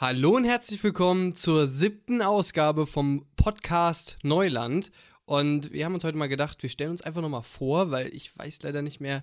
[0.00, 4.90] Hallo und herzlich willkommen zur siebten Ausgabe vom Podcast Neuland.
[5.26, 8.34] Und wir haben uns heute mal gedacht, wir stellen uns einfach nochmal vor, weil ich
[8.34, 9.22] weiß leider nicht mehr,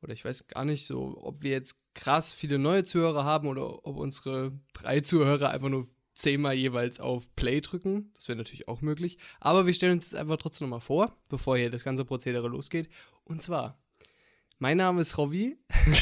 [0.00, 3.84] oder ich weiß gar nicht so, ob wir jetzt krass viele neue Zuhörer haben oder
[3.84, 8.12] ob unsere drei Zuhörer einfach nur zehnmal jeweils auf Play drücken.
[8.14, 9.18] Das wäre natürlich auch möglich.
[9.40, 12.88] Aber wir stellen uns jetzt einfach trotzdem nochmal vor, bevor hier das ganze Prozedere losgeht.
[13.24, 13.76] Und zwar,
[14.60, 15.58] mein Name ist Robbie.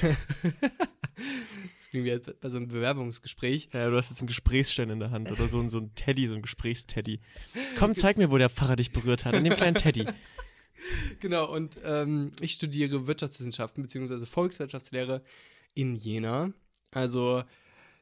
[1.80, 3.70] das klingt wie bei so einem Bewerbungsgespräch.
[3.72, 6.34] Ja, du hast jetzt einen Gesprächsstein in der Hand oder so, so ein Teddy, so
[6.34, 7.20] ein Gesprächsteddy.
[7.78, 10.06] Komm, zeig mir, wo der Pfarrer dich berührt hat, an dem kleinen Teddy.
[11.20, 14.24] Genau, und ähm, ich studiere Wirtschaftswissenschaften bzw.
[14.24, 15.22] Volkswirtschaftslehre
[15.74, 16.54] in Jena.
[16.90, 17.44] Also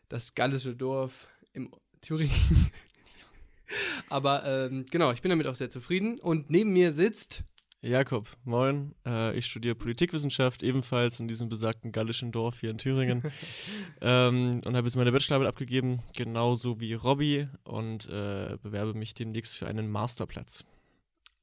[0.08, 2.30] das gallische Dorf im Thüringen.
[4.08, 6.20] Aber ähm, genau, ich bin damit auch sehr zufrieden.
[6.20, 7.42] Und neben mir sitzt
[7.80, 8.94] Jakob, moin.
[9.06, 13.22] Äh, ich studiere Politikwissenschaft, ebenfalls in diesem besagten gallischen Dorf hier in Thüringen.
[14.00, 19.56] ähm, und habe jetzt meine Bachelorarbeit abgegeben, genauso wie Robby, und äh, bewerbe mich demnächst
[19.56, 20.64] für einen Masterplatz.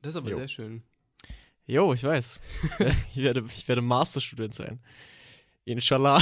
[0.02, 0.38] Das ist aber jo.
[0.40, 0.84] sehr schön.
[1.68, 2.42] Jo, ich weiß.
[3.16, 4.82] ich, werde, ich werde Masterstudent sein.
[5.64, 6.22] Inshallah.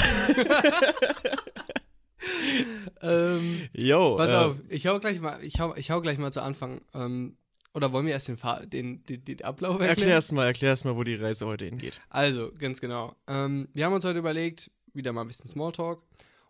[3.02, 6.32] ähm, jo, pass äh, auf, ich hau gleich mal, ich hau, ich hau gleich mal
[6.32, 6.82] zu Anfang.
[6.94, 7.36] Ähm,
[7.74, 8.38] oder wollen wir erst den,
[8.70, 9.90] den, den, den Ablauf erklären?
[9.90, 12.00] Erklär erst mal, erklär erst mal, wo die Reise heute hingeht.
[12.08, 13.16] Also, ganz genau.
[13.26, 16.02] Ähm, wir haben uns heute überlegt, wieder mal ein bisschen Smalltalk.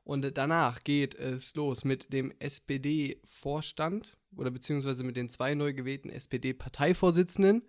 [0.04, 6.10] Und danach geht es los mit dem SPD-Vorstand oder beziehungsweise mit den zwei neu gewählten
[6.10, 7.62] SPD-Parteivorsitzenden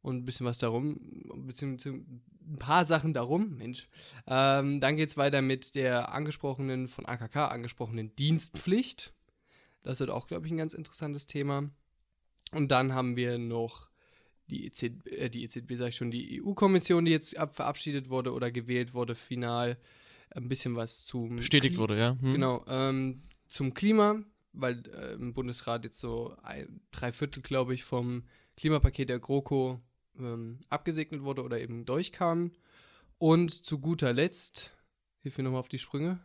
[0.00, 1.00] und ein bisschen was darum,
[1.46, 3.88] beziehungsweise ein paar Sachen darum, Mensch.
[4.28, 9.12] Ähm, dann geht es weiter mit der angesprochenen, von AKK angesprochenen Dienstpflicht.
[9.82, 11.70] Das wird auch, glaube ich, ein ganz interessantes Thema.
[12.54, 13.88] Und dann haben wir noch
[14.48, 18.32] die EZB, äh, die EZB sage ich schon, die EU-Kommission, die jetzt ab, verabschiedet wurde
[18.32, 19.78] oder gewählt wurde, final.
[20.30, 21.36] Ein bisschen was zum.
[21.36, 22.16] Bestätigt Kli wurde, ja.
[22.20, 22.32] Hm.
[22.32, 22.64] Genau.
[22.66, 28.24] Ähm, zum Klima, weil äh, im Bundesrat jetzt so ein, drei Viertel, glaube ich, vom
[28.56, 29.80] Klimapaket der GroKo
[30.18, 32.52] ähm, abgesegnet wurde oder eben durchkam.
[33.18, 34.72] Und zu guter Letzt,
[35.22, 36.18] hilf mir nochmal auf die Sprünge.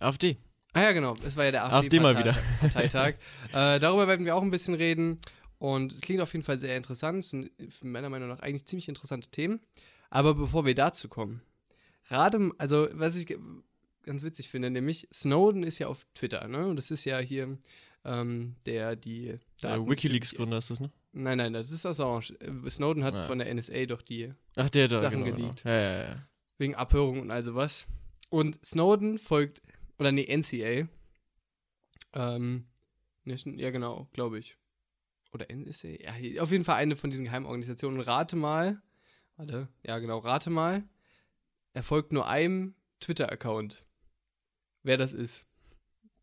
[0.00, 0.36] AfD.
[0.72, 2.36] Ah ja, genau, es war ja der AfD, AfD mal wieder.
[2.60, 3.14] Parteitag.
[3.52, 5.20] äh, darüber werden wir auch ein bisschen reden.
[5.58, 7.24] Und es klingt auf jeden Fall sehr interessant.
[7.24, 7.50] Es sind
[7.82, 9.60] meiner Meinung nach eigentlich ziemlich interessante Themen.
[10.10, 11.42] Aber bevor wir dazu kommen,
[12.08, 13.36] gerade, also was ich
[14.04, 16.66] ganz witzig finde, nämlich Snowden ist ja auf Twitter, ne?
[16.66, 17.58] Und das ist ja hier
[18.04, 19.38] ähm, der, die.
[19.62, 20.90] Der Wikileaks-Gründer ist das, ne?
[21.12, 22.36] Nein, nein, das ist Assange.
[22.70, 23.26] Snowden hat ja.
[23.26, 25.64] von der NSA doch die Ach, der da, Sachen genau, geleakt.
[25.64, 25.74] Genau.
[25.74, 26.28] Ja, ja.
[26.58, 27.88] Wegen Abhörung und also was.
[28.30, 29.60] Und Snowden folgt,
[29.98, 30.88] oder nee, NCA.
[32.14, 32.64] Ähm,
[33.24, 34.56] ja, genau, glaube ich
[35.32, 38.00] oder NSA, ja, auf jeden Fall eine von diesen Geheimorganisationen.
[38.00, 38.80] Rate mal,
[39.36, 40.84] warte, ja genau, rate mal,
[41.74, 43.84] er folgt nur einem Twitter-Account.
[44.82, 45.46] Wer das ist.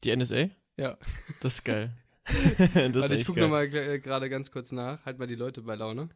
[0.04, 0.50] Die NSA?
[0.78, 0.98] Ja.
[1.42, 1.94] Das ist geil.
[2.26, 5.06] das warte, ich gucke nochmal äh, gerade ganz kurz nach.
[5.06, 6.10] Halt mal die Leute bei Laune.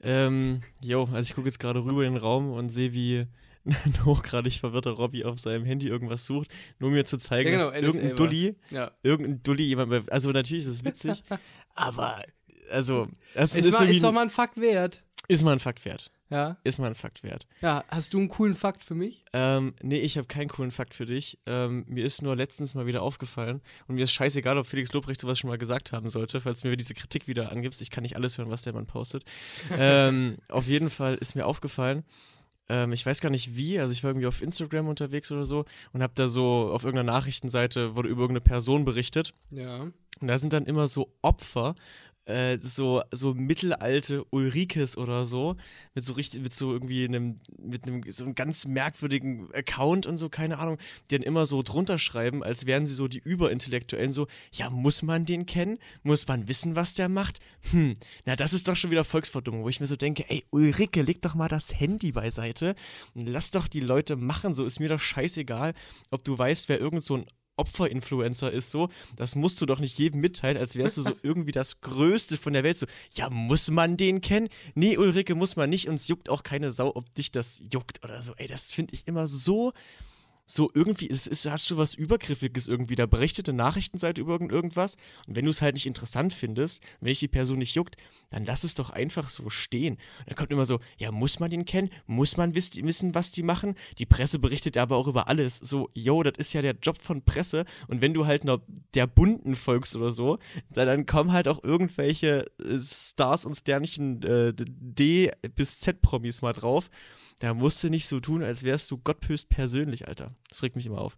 [0.00, 3.26] Ähm, jo, also ich gucke jetzt gerade rüber in den Raum und sehe, wie
[3.64, 6.48] ein hochgradig verwirrter Robby auf seinem Handy irgendwas sucht,
[6.78, 8.90] nur mir zu zeigen, ja, genau, dass irgendein Dulli, ja.
[9.02, 11.22] irgendein Dulli jemand, also natürlich ist es witzig,
[11.74, 12.22] aber
[12.70, 15.02] also es ist, ist, mal, ist doch mal ein Fakt wert.
[15.26, 16.10] Ist mal ein Fakt wert.
[16.30, 16.58] Ja.
[16.62, 17.46] Ist mal ein Fakt wert.
[17.62, 19.24] Ja, hast du einen coolen Fakt für mich?
[19.32, 21.38] Ähm, nee, ich habe keinen coolen Fakt für dich.
[21.46, 25.20] Ähm, mir ist nur letztens mal wieder aufgefallen und mir ist scheißegal, ob Felix Lobrecht
[25.20, 27.80] sowas schon mal gesagt haben sollte, falls du mir diese Kritik wieder angibst.
[27.80, 29.24] Ich kann nicht alles hören, was der Mann postet.
[29.78, 32.04] ähm, auf jeden Fall ist mir aufgefallen,
[32.68, 35.64] ähm, ich weiß gar nicht wie, also ich war irgendwie auf Instagram unterwegs oder so
[35.92, 39.34] und habe da so auf irgendeiner Nachrichtenseite wurde über irgendeine Person berichtet.
[39.50, 39.88] Ja.
[40.20, 41.74] Und da sind dann immer so Opfer
[42.28, 45.56] äh, so, so mittelalte Ulrikes oder so,
[45.94, 50.18] mit so richtig, mit so irgendwie einem, mit einem so einem ganz merkwürdigen Account und
[50.18, 50.78] so, keine Ahnung,
[51.10, 55.02] die dann immer so drunter schreiben, als wären sie so die Überintellektuellen, so, ja, muss
[55.02, 55.78] man den kennen?
[56.02, 57.40] Muss man wissen, was der macht?
[57.70, 57.96] Hm,
[58.26, 61.22] na, das ist doch schon wieder Volksverdummung, wo ich mir so denke, ey, Ulrike, leg
[61.22, 62.74] doch mal das Handy beiseite
[63.14, 65.72] und lass doch die Leute machen, so ist mir doch scheißegal,
[66.10, 67.26] ob du weißt, wer irgend so ein
[67.58, 71.52] Opferinfluencer ist so, das musst du doch nicht jedem mitteilen, als wärst du so irgendwie
[71.52, 72.78] das Größte von der Welt.
[72.78, 74.48] So, ja, muss man den kennen?
[74.74, 75.88] Nee, Ulrike, muss man nicht.
[75.88, 78.34] Und es juckt auch keine Sau, ob dich das juckt oder so.
[78.36, 79.72] Ey, das finde ich immer so
[80.50, 84.50] so irgendwie, es ist, hast du was Übergriffiges irgendwie, da berichtet eine Nachrichtenseite über irgend,
[84.50, 84.96] irgendwas
[85.26, 87.96] und wenn du es halt nicht interessant findest, wenn dich die Person nicht juckt,
[88.30, 89.94] dann lass es doch einfach so stehen.
[89.94, 91.90] Und dann kommt immer so, ja, muss man den kennen?
[92.06, 93.74] Muss man wiss, wissen, was die machen?
[93.98, 95.56] Die Presse berichtet aber auch über alles.
[95.56, 98.62] So, yo, das ist ja der Job von Presse und wenn du halt noch
[98.94, 100.38] der Bunten folgst oder so,
[100.70, 106.88] dann kommen halt auch irgendwelche äh, Stars und Sternchen äh, D bis Z-Promis mal drauf
[107.40, 110.32] da musst du nicht so tun, als wärst du Gott höchst persönlich, Alter.
[110.48, 111.16] Das regt mich immer auf.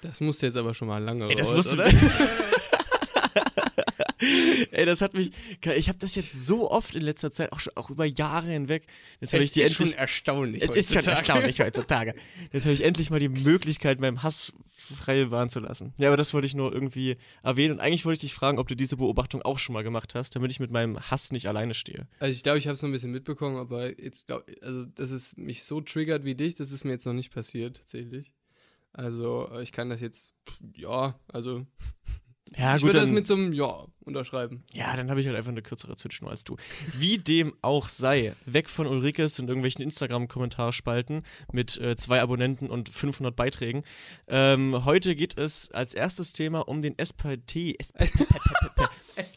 [0.00, 1.90] Das musste jetzt aber schon mal lange Ey, das raus, musste oder?
[4.70, 5.30] Ey, das hat mich.
[5.76, 8.86] Ich habe das jetzt so oft in letzter Zeit, auch, schon, auch über Jahre hinweg.
[9.20, 9.90] Jetzt habe ich die ist endlich.
[9.90, 10.62] schon erstaunlich.
[10.62, 11.16] Es ist schon heutzutage.
[11.16, 12.14] erstaunlich heutzutage.
[12.52, 15.92] Jetzt habe ich endlich mal die Möglichkeit, meinem Hass freie Bahn zu lassen.
[15.98, 17.74] Ja, aber das wollte ich nur irgendwie erwähnen.
[17.74, 20.34] Und eigentlich wollte ich dich fragen, ob du diese Beobachtung auch schon mal gemacht hast,
[20.36, 22.06] damit ich mit meinem Hass nicht alleine stehe.
[22.18, 25.10] Also ich glaube, ich habe es noch ein bisschen mitbekommen, aber jetzt glaub, also dass
[25.10, 28.32] es mich so triggert wie dich, das ist mir jetzt noch nicht passiert tatsächlich.
[28.92, 30.34] Also ich kann das jetzt,
[30.74, 31.66] ja, also
[32.56, 34.64] Ja, ich gut, würde das mit so einem Ja unterschreiben.
[34.72, 36.56] ja, dann habe ich halt einfach eine kürzere Zündschnur als du.
[36.94, 41.22] Wie dem auch sei, weg von Ulrikes und irgendwelchen Instagram-Kommentarspalten
[41.52, 43.84] mit äh, zwei Abonnenten und 500 Beiträgen.
[44.26, 47.76] Ähm, heute geht es als erstes Thema um den SPD,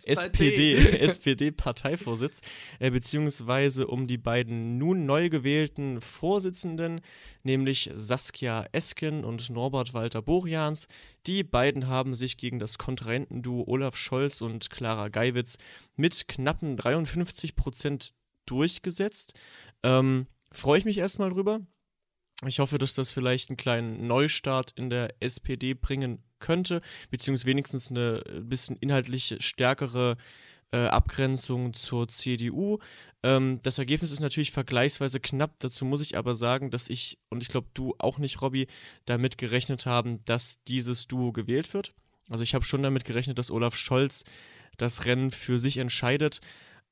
[0.06, 2.41] SPD, SPD-Parteivorsitz,
[2.79, 7.01] äh, beziehungsweise um die beiden nun neu gewählten Vorsitzenden,
[7.44, 10.88] nämlich Saskia Esken und Norbert Walter Borians.
[11.27, 15.57] Die beiden haben sich gegen das Kontrahentenduo Olaf Scholz und Clara Geiwitz
[15.95, 18.13] mit knappen 53 Prozent
[18.45, 19.33] durchgesetzt.
[19.83, 21.61] Ähm, Freue ich mich erstmal drüber.
[22.45, 27.89] Ich hoffe, dass das vielleicht einen kleinen Neustart in der SPD bringen könnte, beziehungsweise wenigstens
[27.89, 30.17] eine äh, bisschen inhaltlich stärkere
[30.73, 32.79] äh, Abgrenzung zur CDU.
[33.23, 35.59] Ähm, das Ergebnis ist natürlich vergleichsweise knapp.
[35.59, 38.67] Dazu muss ich aber sagen, dass ich, und ich glaube du auch nicht, Robby,
[39.05, 41.93] damit gerechnet haben, dass dieses Duo gewählt wird.
[42.31, 44.23] Also ich habe schon damit gerechnet, dass Olaf Scholz
[44.77, 46.41] das Rennen für sich entscheidet.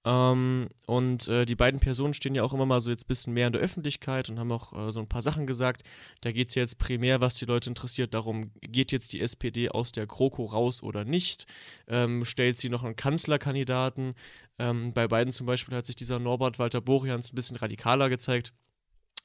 [0.06, 3.34] Ähm, und äh, die beiden Personen stehen ja auch immer mal so jetzt ein bisschen
[3.34, 5.84] mehr in der Öffentlichkeit und haben auch äh, so ein paar Sachen gesagt.
[6.22, 9.92] Da geht es jetzt primär, was die Leute interessiert, darum, geht jetzt die SPD aus
[9.92, 11.46] der GroKo raus oder nicht?
[11.88, 14.14] Ähm, stellt sie noch einen Kanzlerkandidaten?
[14.58, 18.54] Ähm, bei beiden zum Beispiel hat sich dieser Norbert Walter Borians ein bisschen radikaler gezeigt.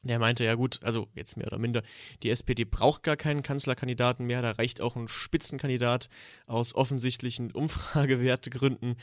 [0.05, 1.83] Der meinte, ja gut, also jetzt mehr oder minder,
[2.23, 6.09] die SPD braucht gar keinen Kanzlerkandidaten mehr, da reicht auch ein Spitzenkandidat
[6.47, 8.97] aus offensichtlichen Umfragewertegründen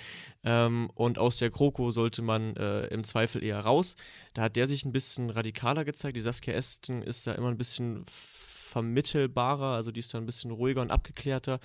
[0.44, 3.96] ähm, und aus der GroKo sollte man äh, im Zweifel eher raus.
[4.34, 7.58] Da hat der sich ein bisschen radikaler gezeigt, die Saskia Esten ist da immer ein
[7.58, 11.60] bisschen vermittelbarer, also die ist da ein bisschen ruhiger und abgeklärter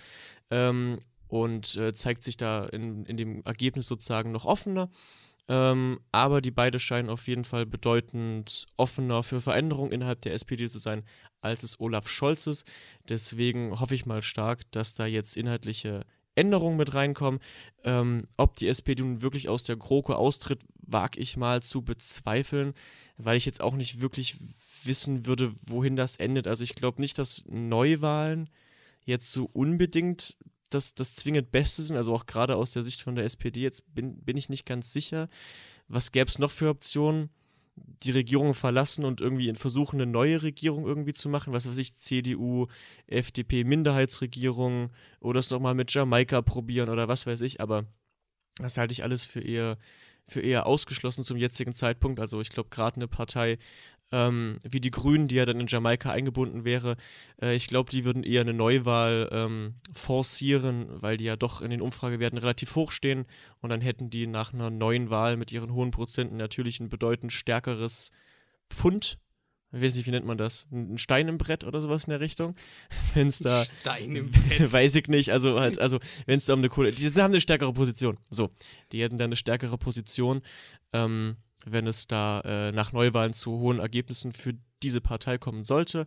[0.50, 0.98] ähm,
[1.28, 4.90] und äh, zeigt sich da in, in dem Ergebnis sozusagen noch offener.
[5.48, 10.68] Ähm, aber die beide scheinen auf jeden Fall bedeutend offener für Veränderungen innerhalb der SPD
[10.68, 11.04] zu sein,
[11.40, 12.66] als es Olaf Scholz ist.
[13.08, 16.04] Deswegen hoffe ich mal stark, dass da jetzt inhaltliche
[16.34, 17.40] Änderungen mit reinkommen.
[17.84, 22.74] Ähm, ob die SPD nun wirklich aus der GroKo austritt, wage ich mal zu bezweifeln,
[23.16, 24.36] weil ich jetzt auch nicht wirklich
[24.84, 26.46] wissen würde, wohin das endet.
[26.46, 28.50] Also ich glaube nicht, dass Neuwahlen
[29.04, 30.36] jetzt so unbedingt
[30.68, 33.94] das, das zwingend Beste sind, also auch gerade aus der Sicht von der SPD, jetzt
[33.94, 35.28] bin, bin ich nicht ganz sicher.
[35.88, 37.30] Was gäbe es noch für Optionen?
[38.02, 41.96] Die Regierung verlassen und irgendwie versuchen, eine neue Regierung irgendwie zu machen, was weiß ich,
[41.96, 42.68] CDU,
[43.06, 44.90] FDP, Minderheitsregierung
[45.20, 47.84] oder es nochmal mit Jamaika probieren oder was weiß ich, aber
[48.58, 49.76] das halte ich alles für eher,
[50.24, 52.18] für eher ausgeschlossen zum jetzigen Zeitpunkt.
[52.18, 53.58] Also ich glaube, gerade eine Partei
[54.12, 56.96] ähm, wie die Grünen, die ja dann in Jamaika eingebunden wäre,
[57.40, 61.70] äh, ich glaube, die würden eher eine Neuwahl ähm, forcieren, weil die ja doch in
[61.70, 63.26] den Umfragewerten relativ hoch stehen
[63.60, 67.32] und dann hätten die nach einer neuen Wahl mit ihren hohen Prozenten natürlich ein bedeutend
[67.32, 68.12] stärkeres
[68.70, 69.18] Pfund.
[69.72, 70.66] Ich weiß nicht, wie nennt man das?
[70.70, 72.54] Ein Stein im Brett oder sowas in der Richtung?
[73.14, 73.64] Wenn es da.
[73.64, 74.72] Stein im Brett.
[74.72, 75.32] Weiß ich nicht.
[75.32, 76.92] Also halt, also wenn es da um eine Kohle.
[76.92, 78.18] Die haben eine stärkere Position.
[78.30, 78.50] So.
[78.92, 80.42] Die hätten da eine stärkere Position.
[80.92, 81.36] Ähm,
[81.68, 86.06] wenn es da äh, nach Neuwahlen zu hohen Ergebnissen für diese Partei kommen sollte.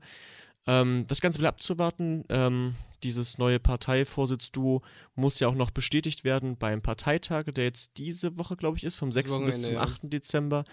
[0.68, 2.26] Ähm, das Ganze will abzuwarten.
[2.30, 4.82] Ähm, dieses neue Parteivorsitzduo
[5.16, 8.96] muss ja auch noch bestätigt werden beim Parteitag, der jetzt diese Woche, glaube ich, ist,
[8.96, 9.26] vom 6.
[9.26, 9.82] bis Wochenende, zum ja.
[9.82, 10.00] 8.
[10.04, 10.64] Dezember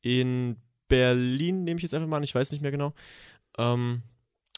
[0.00, 0.56] in
[0.88, 2.92] Berlin, nehme ich jetzt einfach mal an, ich weiß nicht mehr genau.
[3.58, 4.02] Ähm,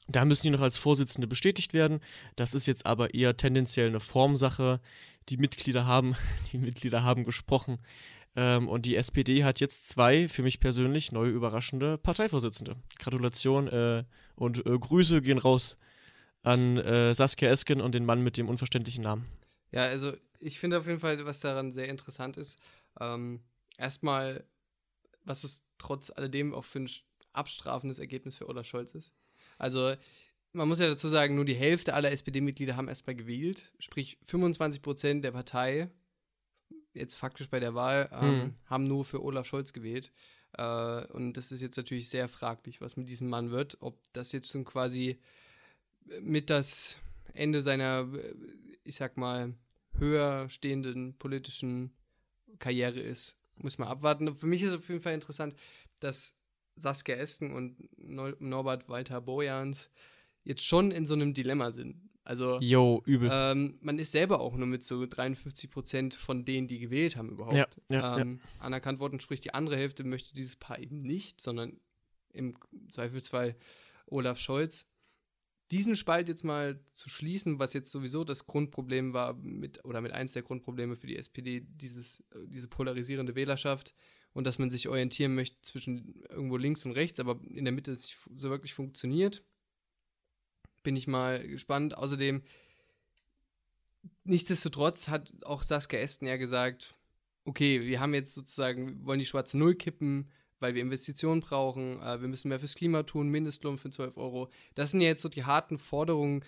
[0.09, 2.00] da müssen die noch als Vorsitzende bestätigt werden.
[2.37, 4.81] Das ist jetzt aber eher tendenziell eine Formsache.
[5.29, 6.14] Die Mitglieder haben,
[6.53, 7.79] die Mitglieder haben gesprochen.
[8.37, 12.76] Ähm, und die SPD hat jetzt zwei, für mich persönlich, neue überraschende Parteivorsitzende.
[12.99, 15.79] Gratulation äh, und äh, Grüße gehen raus
[16.43, 19.26] an äh, Saskia Esken und den Mann mit dem unverständlichen Namen.
[19.71, 22.59] Ja, also ich finde auf jeden Fall, was daran sehr interessant ist,
[23.00, 23.41] ähm,
[23.79, 24.45] erstmal,
[25.25, 26.91] was es trotz alledem auch für ein
[27.33, 29.12] abstrafendes Ergebnis für Olaf Scholz ist.
[29.59, 29.95] Also
[30.53, 34.83] man muss ja dazu sagen, nur die Hälfte aller SPD-Mitglieder haben erstmal gewählt, sprich 25
[34.83, 35.91] Prozent der Partei,
[36.95, 38.55] jetzt faktisch bei der Wahl, ähm, Hm.
[38.67, 40.13] haben nur für Olaf Scholz gewählt.
[40.53, 44.33] Äh, und das ist jetzt natürlich sehr fraglich, was mit diesem Mann wird, ob das
[44.33, 45.19] jetzt schon quasi
[46.21, 46.99] mit das
[47.35, 48.35] Ende seiner, äh,
[48.85, 49.55] ich sag mal,
[49.99, 51.93] höher stehenden politischen
[52.59, 53.37] Karriere ist.
[53.57, 54.37] Muss man abwarten.
[54.37, 55.55] Für mich ist auf jeden Fall interessant,
[56.01, 56.37] dass
[56.77, 59.89] Saskia Esken und Nor Norbert Walter Bojans
[60.43, 61.97] jetzt schon in so einem Dilemma sind.
[62.25, 63.28] Also Yo, übel.
[63.31, 67.28] ähm, man ist selber auch nur mit so 53 Prozent von denen, die gewählt haben,
[67.28, 69.21] überhaupt Ja, ja, ähm, anerkannt worden.
[69.21, 71.78] Sprich, die andere Hälfte möchte dieses Paar eben nicht, sondern
[72.33, 72.54] im
[72.88, 73.57] Zweifelsfall
[74.07, 74.87] Olaf Scholz.
[75.71, 80.12] Diesen Spalt jetzt mal zu schließen, was jetzt sowieso das Grundproblem war, mit, oder mit
[80.12, 83.93] eins der Grundprobleme für die SPD, dieses, äh, diese polarisierende Wählerschaft
[84.33, 87.93] und dass man sich orientieren möchte zwischen irgendwo links und rechts, aber in der Mitte
[87.93, 89.43] es nicht so wirklich funktioniert.
[90.85, 91.99] Bin ich mal gespannt.
[91.99, 92.45] Außerdem,
[94.23, 96.95] nichtsdestotrotz hat auch Saskia Esten ja gesagt,
[97.45, 102.21] okay, wir haben jetzt sozusagen, wollen die schwarze Null kippen, weil wir Investitionen brauchen, äh,
[102.21, 104.50] wir müssen mehr fürs Klima tun, Mindestlohn für 12 Euro.
[104.76, 106.45] Das sind ja jetzt so die harten Forderungen,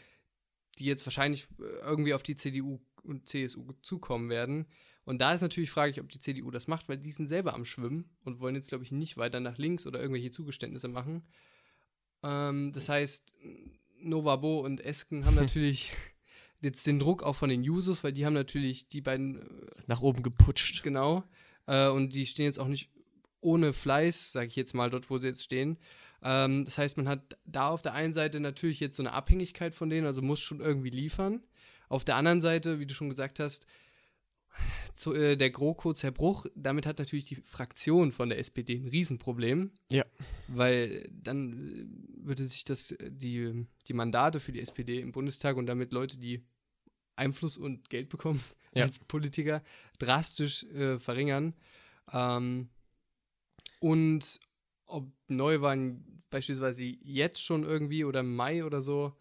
[0.79, 4.67] die jetzt wahrscheinlich äh, irgendwie auf die CDU und CSU zukommen werden.
[5.05, 7.65] Und da ist natürlich fraglich, ob die CDU das macht, weil die sind selber am
[7.65, 11.23] Schwimmen und wollen jetzt, glaube ich, nicht weiter nach links oder irgendwelche Zugeständnisse machen.
[12.23, 13.33] Ähm, das heißt,
[14.01, 15.93] Novabo und Esken haben natürlich
[16.61, 20.03] jetzt den Druck auch von den Jusos, weil die haben natürlich die beiden äh, Nach
[20.03, 20.83] oben geputscht.
[20.83, 21.25] Genau.
[21.67, 22.91] Äh, und die stehen jetzt auch nicht
[23.41, 25.79] ohne Fleiß, sage ich jetzt mal, dort, wo sie jetzt stehen.
[26.23, 29.75] Ähm, das heißt, man hat da auf der einen Seite natürlich jetzt so eine Abhängigkeit
[29.75, 31.43] von denen, also muss schon irgendwie liefern.
[31.89, 33.67] Auf der anderen Seite, wie du schon gesagt hast,
[34.95, 39.71] zu, äh, der GroKo-Zerbruch, damit hat natürlich die Fraktion von der SPD ein Riesenproblem.
[39.91, 40.05] Ja.
[40.49, 41.53] Weil dann
[42.23, 45.93] äh, würde sich das, äh, die, die Mandate für die SPD im Bundestag und damit
[45.93, 46.43] Leute, die
[47.17, 48.41] Einfluss und Geld bekommen
[48.75, 48.85] Ja.
[48.85, 49.63] als Politiker,
[49.99, 51.55] drastisch äh, verringern.
[52.13, 52.69] Ähm,
[53.81, 54.41] und
[54.87, 59.17] ob Neuwahlen beispielsweise jetzt schon irgendwie oder im Mai oder so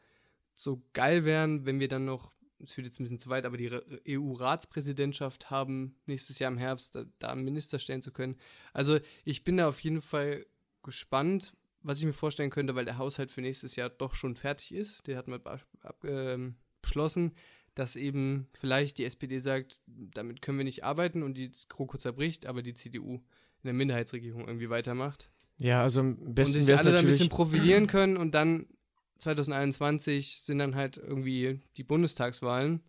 [0.58, 2.34] so geil wären, wenn wir dann noch,
[2.64, 3.70] es führt jetzt ein bisschen zu weit, aber die
[4.08, 8.38] EU-Ratspräsidentschaft haben nächstes Jahr im Herbst, da, da einen Minister stellen zu können.
[8.74, 10.46] Also ich bin da auf jeden Fall
[10.84, 14.74] gespannt, was ich mir vorstellen könnte, weil der Haushalt für nächstes Jahr doch schon fertig
[14.74, 15.06] ist.
[15.08, 15.42] Der hat man
[16.04, 17.34] ähm, beschlossen,
[17.76, 22.46] dass eben vielleicht die SPD sagt, damit können wir nicht arbeiten und die GroKo zerbricht,
[22.46, 25.30] aber die CDU in der Minderheitsregierung irgendwie weitermacht.
[25.60, 27.30] Ja, also am besten wäre es alle da ein bisschen natürlich.
[27.30, 28.68] profilieren können und dann
[29.20, 32.82] 2021 sind dann halt irgendwie die Bundestagswahlen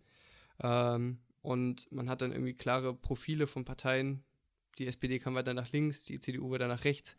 [0.61, 4.23] ähm, und man hat dann irgendwie klare Profile von Parteien.
[4.77, 7.15] Die SPD kann weiter nach links, die CDU weiter nach rechts.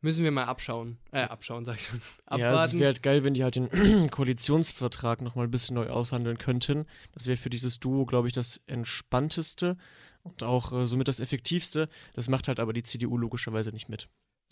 [0.00, 0.98] Müssen wir mal abschauen.
[1.10, 2.00] Äh, abschauen, sag ich schon.
[2.30, 2.78] Ja, es Abwarten.
[2.78, 6.86] wäre halt geil, wenn die halt den Koalitionsvertrag nochmal ein bisschen neu aushandeln könnten.
[7.12, 9.76] Das wäre für dieses Duo, glaube ich, das entspannteste
[10.22, 11.88] und auch äh, somit das effektivste.
[12.14, 14.08] Das macht halt aber die CDU logischerweise nicht mit.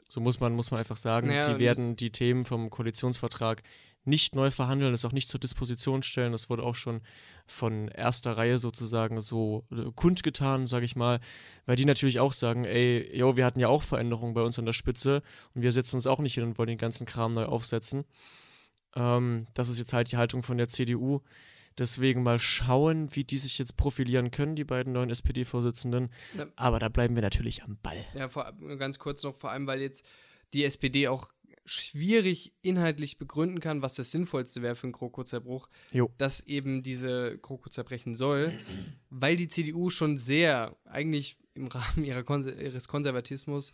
[0.08, 1.30] So muss man, muss man einfach sagen.
[1.30, 3.62] Ja, die werden die Themen vom Koalitionsvertrag
[4.06, 6.30] nicht neu verhandeln, das auch nicht zur Disposition stellen.
[6.30, 7.00] Das wurde auch schon
[7.44, 11.18] von erster Reihe sozusagen so äh, kundgetan, sage ich mal,
[11.66, 14.64] weil die natürlich auch sagen, ey, yo, wir hatten ja auch Veränderungen bei uns an
[14.64, 15.22] der Spitze
[15.54, 18.04] und wir setzen uns auch nicht hin und wollen den ganzen Kram neu aufsetzen.
[18.94, 21.20] Ähm, das ist jetzt halt die Haltung von der CDU.
[21.78, 26.10] Deswegen mal schauen, wie die sich jetzt profilieren können, die beiden neuen SPD-Vorsitzenden.
[26.36, 26.46] Ja.
[26.56, 28.02] Aber da bleiben wir natürlich am Ball.
[28.14, 30.04] Ja, vor, ganz kurz noch, vor allem, weil jetzt
[30.54, 31.30] die SPD auch
[31.66, 36.10] schwierig inhaltlich begründen kann, was das Sinnvollste wäre für einen GroKo-Zerbruch, Jo.
[36.16, 38.58] dass eben diese GroKo zerbrechen soll,
[39.10, 43.72] weil die CDU schon sehr, eigentlich im Rahmen Konser ihres Konservatismus,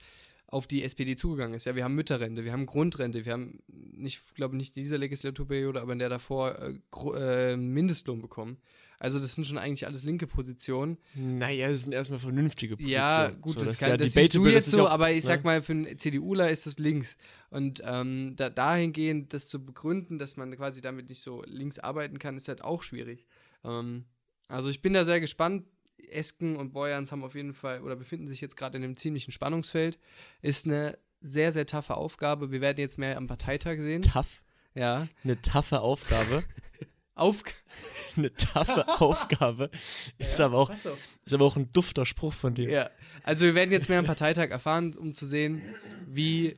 [0.52, 1.64] auf die SPD zugegangen ist.
[1.64, 5.80] Ja, wir haben Mütterrente, wir haben Grundrente, wir haben nicht, glaube nicht in dieser Legislaturperiode,
[5.80, 6.75] aber in der davor äh,
[7.16, 8.59] äh, Mindestlohn bekommen.
[8.99, 10.99] Also das sind schon eigentlich alles linke Positionen.
[11.14, 13.02] Naja, das sind erstmal vernünftige Positionen.
[13.02, 15.16] Ja, gut, so, das, ist kann, ja das siehst du jetzt so, auch, aber ich
[15.16, 15.23] ne?
[15.23, 17.16] sag mal, für einen CDUler ist das links.
[17.49, 22.18] Und ähm, da, dahingehend, das zu begründen, dass man quasi damit nicht so links arbeiten
[22.18, 23.26] kann, ist halt auch schwierig.
[23.64, 24.04] Ähm,
[24.49, 25.64] also ich bin da sehr gespannt.
[26.11, 29.32] Esken und Boyans haben auf jeden Fall oder befinden sich jetzt gerade in einem ziemlichen
[29.32, 29.99] Spannungsfeld.
[30.40, 32.50] Ist eine sehr, sehr taffe Aufgabe.
[32.50, 34.02] Wir werden jetzt mehr am Parteitag sehen.
[34.02, 34.42] Tough.
[34.75, 35.06] Ja.
[35.23, 36.44] Eine taffe Aufgabe.
[37.14, 37.44] Auf.
[38.16, 39.71] Eine taffe Aufgabe.
[40.16, 42.71] Ist, aber auch, ist aber auch ein dufter Spruch von dir.
[42.71, 42.90] Ja,
[43.23, 45.62] also wir werden jetzt mehr am Parteitag erfahren, um zu sehen,
[46.06, 46.56] wie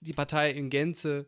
[0.00, 1.26] die Partei in Gänze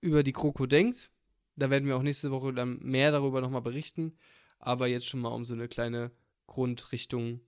[0.00, 1.10] über die GroKo denkt.
[1.56, 4.16] Da werden wir auch nächste Woche dann mehr darüber nochmal berichten.
[4.60, 6.12] Aber jetzt schon mal, um so eine kleine
[6.46, 7.40] Grundrichtung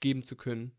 [0.00, 0.72] geben zu können,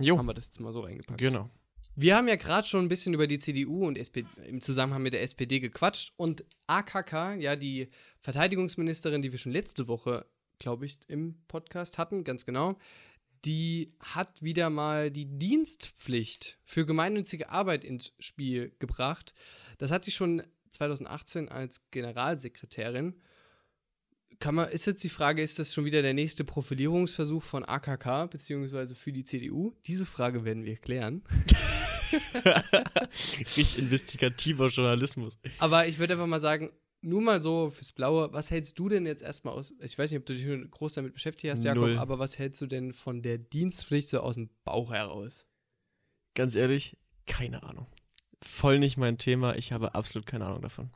[0.00, 1.18] Jo, haben wir das jetzt mal so reingepackt.
[1.18, 1.50] genau.
[1.96, 5.14] Wir haben ja gerade schon ein bisschen über die CDU und SP im Zusammenhang mit
[5.14, 7.88] der SPD gequatscht und AKK, ja, die
[8.20, 10.24] Verteidigungsministerin, die wir schon letzte Woche,
[10.60, 12.78] glaube ich, im Podcast hatten, ganz genau,
[13.44, 19.34] die hat wieder mal die Dienstpflicht für gemeinnützige Arbeit ins Spiel gebracht.
[19.78, 23.20] Das hat sie schon 2018 als Generalsekretärin.
[24.40, 28.28] Kann man, ist jetzt die Frage, ist das schon wieder der nächste Profilierungsversuch von AKK
[28.30, 29.72] beziehungsweise für die CDU?
[29.86, 31.24] Diese Frage werden wir klären.
[33.40, 35.38] Richtig investigativer Journalismus.
[35.58, 39.06] Aber ich würde einfach mal sagen, nur mal so fürs Blaue, was hältst du denn
[39.06, 39.74] jetzt erstmal aus?
[39.80, 41.98] Ich weiß nicht, ob du dich groß damit beschäftigt hast, Jakob, Null.
[41.98, 45.46] aber was hältst du denn von der Dienstpflicht so aus dem Bauch heraus?
[46.34, 47.86] Ganz ehrlich, keine Ahnung.
[48.42, 49.56] Voll nicht mein Thema.
[49.56, 50.90] Ich habe absolut keine Ahnung davon.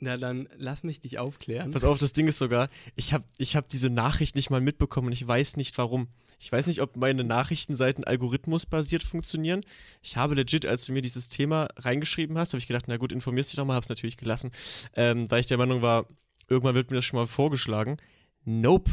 [0.00, 1.72] Na, dann lass mich dich aufklären.
[1.72, 5.08] Pass auf, das Ding ist sogar, ich habe ich hab diese Nachricht nicht mal mitbekommen
[5.08, 6.06] und ich weiß nicht warum.
[6.38, 9.62] Ich weiß nicht, ob meine Nachrichtenseiten algorithmusbasiert funktionieren.
[10.00, 13.10] Ich habe legit, als du mir dieses Thema reingeschrieben hast, habe ich gedacht, na gut,
[13.10, 14.52] informierst dich doch mal, habe es natürlich gelassen,
[14.94, 16.06] ähm, weil ich der Meinung war,
[16.48, 17.96] irgendwann wird mir das schon mal vorgeschlagen.
[18.44, 18.92] Nope.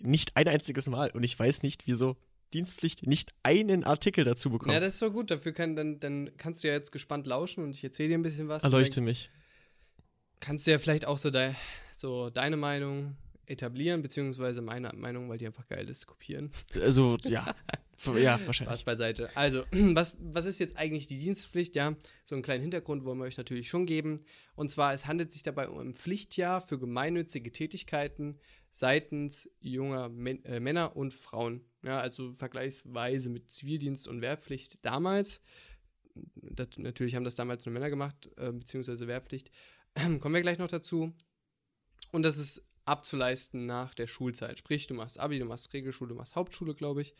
[0.00, 1.10] Nicht ein einziges Mal.
[1.10, 2.16] Und ich weiß nicht, wieso
[2.52, 4.72] Dienstpflicht nicht einen Artikel dazu bekommt.
[4.72, 5.32] Ja, das ist so gut.
[5.32, 8.22] Dafür kann, dann, dann kannst du ja jetzt gespannt lauschen und ich erzähle dir ein
[8.22, 8.62] bisschen was.
[8.62, 9.30] Erleuchte Dann mich.
[10.44, 11.56] Kannst du ja vielleicht auch so, dei
[11.96, 16.50] so deine Meinung etablieren, beziehungsweise meine Meinung, weil die einfach geil ist, kopieren.
[16.80, 17.54] Also, ja.
[18.16, 18.84] ja, Spaß wahrscheinlich.
[18.84, 19.36] beiseite.
[19.36, 21.74] Also, was, was ist jetzt eigentlich die Dienstpflicht?
[21.76, 21.96] Ja,
[22.26, 24.24] so einen kleinen Hintergrund wollen wir euch natürlich schon geben.
[24.54, 28.38] Und zwar, es handelt sich dabei um ein Pflichtjahr für gemeinnützige Tätigkeiten
[28.70, 31.64] seitens junger Men äh, Männer und Frauen.
[31.82, 35.40] Ja, also vergleichsweise mit Zivildienst und Wehrpflicht damals.
[36.34, 39.50] Das, natürlich haben das damals nur Männer gemacht, äh, beziehungsweise Wehrpflicht.
[40.20, 41.12] Kommen wir gleich noch dazu.
[42.12, 44.58] Und das ist abzuleisten nach der Schulzeit.
[44.58, 47.14] Sprich, du machst Abi, du machst Regelschule, du machst Hauptschule, glaube ich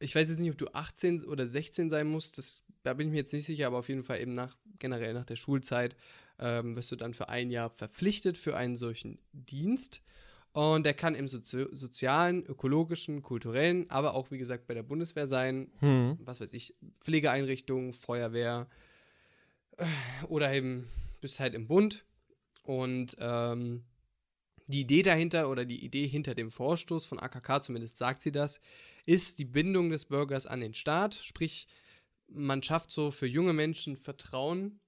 [0.00, 3.12] ich weiß jetzt nicht, ob du 18 oder 16 sein musst, das, da bin ich
[3.12, 5.96] mir jetzt nicht sicher, aber auf jeden Fall eben nach, generell nach der Schulzeit
[6.38, 10.02] ähm, wirst du dann für ein Jahr verpflichtet für einen solchen Dienst.
[10.52, 15.26] Und der kann im Sozi sozialen, ökologischen, kulturellen, aber auch, wie gesagt, bei der Bundeswehr
[15.26, 16.18] sein, Hm.
[16.20, 18.68] was weiß ich, Pflegeeinrichtungen, Feuerwehr
[19.76, 19.84] äh,
[20.28, 20.88] oder eben
[21.20, 22.04] bist halt im Bund.
[22.62, 23.84] Und ähm,
[24.66, 28.60] die Idee dahinter oder die Idee hinter dem Vorstoß von AKK, zumindest sagt sie das,
[29.06, 31.14] ist die Bindung des Bürgers an den Staat.
[31.14, 31.66] Sprich,
[32.28, 34.80] man schafft so für junge Menschen Vertrauen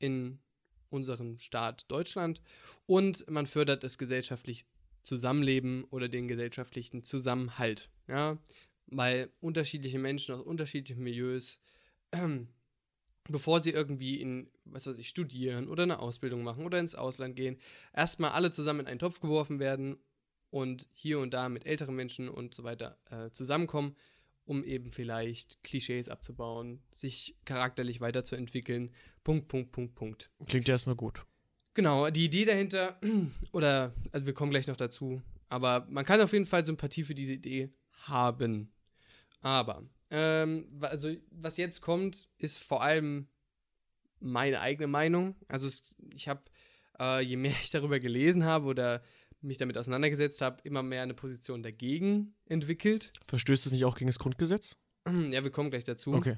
[0.00, 0.40] in
[0.88, 2.42] unseren Staat Deutschland
[2.86, 4.64] und man fördert das gesellschaftliche
[5.02, 7.88] Zusammenleben oder den gesellschaftlichen Zusammenhalt.
[8.08, 8.38] Ja,
[8.86, 11.60] weil unterschiedliche Menschen aus unterschiedlichen Milieus,
[13.30, 17.36] bevor sie irgendwie in, was weiß ich, studieren oder eine Ausbildung machen oder ins Ausland
[17.36, 17.58] gehen,
[17.94, 19.96] erstmal alle zusammen in einen Topf geworfen werden
[20.50, 23.96] und hier und da mit älteren Menschen und so weiter äh, zusammenkommen,
[24.44, 28.92] um eben vielleicht Klischees abzubauen, sich charakterlich weiterzuentwickeln.
[29.22, 30.30] Punkt, Punkt, Punkt, Punkt.
[30.46, 31.24] Klingt ja erstmal gut.
[31.74, 33.00] Genau, die Idee dahinter,
[33.52, 37.14] oder, also wir kommen gleich noch dazu, aber man kann auf jeden Fall Sympathie für
[37.14, 38.72] diese Idee haben.
[39.40, 43.28] Aber, ähm, also was jetzt kommt, ist vor allem
[44.20, 45.34] meine eigene Meinung.
[45.48, 46.42] Also es, ich habe,
[46.98, 49.02] äh, je mehr ich darüber gelesen habe oder
[49.40, 53.12] mich damit auseinandergesetzt habe, immer mehr eine Position dagegen entwickelt.
[53.26, 54.76] Verstößt es nicht auch gegen das Grundgesetz?
[55.30, 56.12] Ja, wir kommen gleich dazu.
[56.12, 56.36] Okay.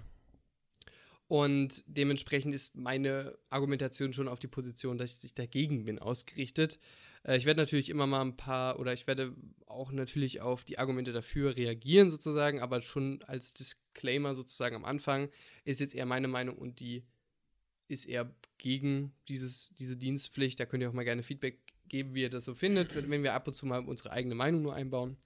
[1.26, 6.78] Und dementsprechend ist meine Argumentation schon auf die Position, dass ich dagegen bin, ausgerichtet.
[7.24, 9.34] Äh, ich werde natürlich immer mal ein paar, oder ich werde
[9.66, 15.30] auch natürlich auf die Argumente dafür reagieren, sozusagen, aber schon als Disclaimer sozusagen am Anfang
[15.64, 17.04] ist jetzt eher meine Meinung und die
[17.88, 20.58] ist eher gegen dieses, diese Dienstpflicht.
[20.58, 23.34] Da könnt ihr auch mal gerne Feedback geben, wie ihr das so findet, wenn, wir
[23.34, 25.16] ab und zu mal unsere eigene Meinung nur einbauen.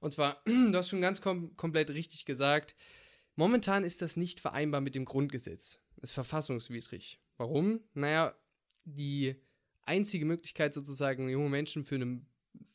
[0.00, 2.76] Und zwar, du hast schon ganz kom komplett richtig gesagt,
[3.34, 5.80] Momentan ist das nicht vereinbar mit dem Grundgesetz.
[6.00, 7.20] Ist verfassungswidrig.
[7.38, 7.80] Warum?
[7.94, 8.34] Naja,
[8.84, 9.36] die
[9.84, 12.26] einzige Möglichkeit sozusagen, junge Menschen für, einen,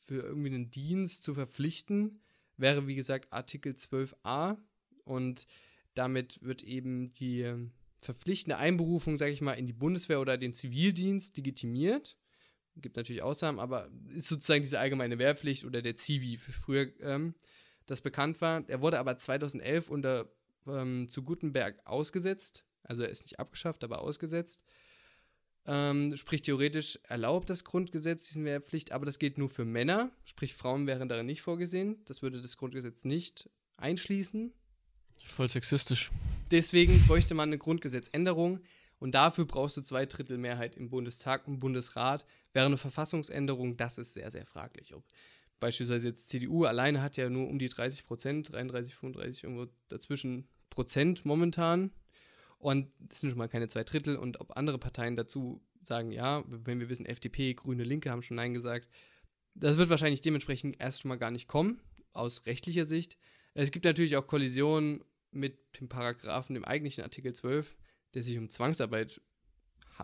[0.05, 2.21] für irgendwie einen Dienst zu verpflichten,
[2.57, 4.57] wäre wie gesagt Artikel 12a.
[5.03, 5.47] Und
[5.93, 11.35] damit wird eben die verpflichtende Einberufung, sage ich mal, in die Bundeswehr oder den Zivildienst
[11.37, 12.17] legitimiert.
[12.75, 17.33] Gibt natürlich Ausnahmen, aber ist sozusagen diese allgemeine Wehrpflicht oder der Zivi für früher ähm,
[17.87, 18.63] das bekannt war.
[18.69, 20.31] Er wurde aber 2011 unter
[20.67, 22.65] ähm, zu Gutenberg ausgesetzt.
[22.83, 24.63] Also er ist nicht abgeschafft, aber ausgesetzt.
[25.69, 30.11] Ähm, sprich, theoretisch erlaubt das Grundgesetz diesen Wehrpflicht, aber das gilt nur für Männer.
[30.23, 31.97] Sprich, Frauen wären darin nicht vorgesehen.
[32.05, 34.53] Das würde das Grundgesetz nicht einschließen.
[35.25, 36.09] Voll sexistisch.
[36.51, 38.61] Deswegen bräuchte man eine Grundgesetzänderung
[38.99, 42.25] und dafür brauchst du zwei Drittel Mehrheit im Bundestag und Bundesrat.
[42.53, 44.93] Wäre eine Verfassungsänderung, das ist sehr, sehr fraglich.
[44.93, 45.03] Ob
[45.59, 50.47] beispielsweise jetzt CDU alleine hat ja nur um die 30 Prozent, 33, 35, irgendwo dazwischen
[50.69, 51.91] Prozent momentan.
[52.59, 54.15] Und das sind schon mal keine zwei Drittel.
[54.15, 58.37] Und ob andere Parteien dazu sagen, ja, wenn wir wissen, FDP, Grüne, Linke haben schon
[58.37, 58.89] Nein gesagt,
[59.53, 61.79] das wird wahrscheinlich dementsprechend erst schon mal gar nicht kommen,
[62.13, 63.17] aus rechtlicher Sicht.
[63.53, 67.75] Es gibt natürlich auch Kollisionen mit dem Paragraphen, dem eigentlichen Artikel 12,
[68.13, 69.21] der sich um Zwangsarbeit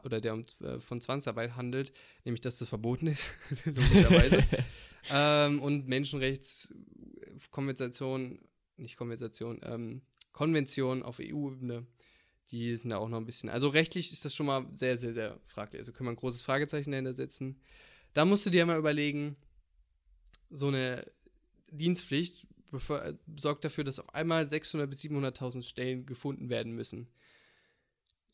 [0.03, 1.93] oder der um, äh, von Zwangsarbeit handelt,
[2.25, 3.35] nämlich dass das verboten ist,
[3.65, 4.43] logischerweise.
[5.13, 8.39] ähm, und Menschenrechtskonversation,
[8.77, 11.85] nicht Konversation, ähm, Konventionen auf EU-Ebene,
[12.51, 13.49] die sind da auch noch ein bisschen.
[13.49, 15.79] Also rechtlich ist das schon mal sehr, sehr, sehr fraglich.
[15.79, 17.59] Also können wir ein großes Fragezeichen dahinter setzen.
[18.13, 19.35] Da musst du dir mal überlegen,
[20.49, 21.09] so eine
[21.71, 27.07] Dienstpflicht bevor, sorgt dafür, dass auf einmal 600.000 bis 700.000 Stellen gefunden werden müssen.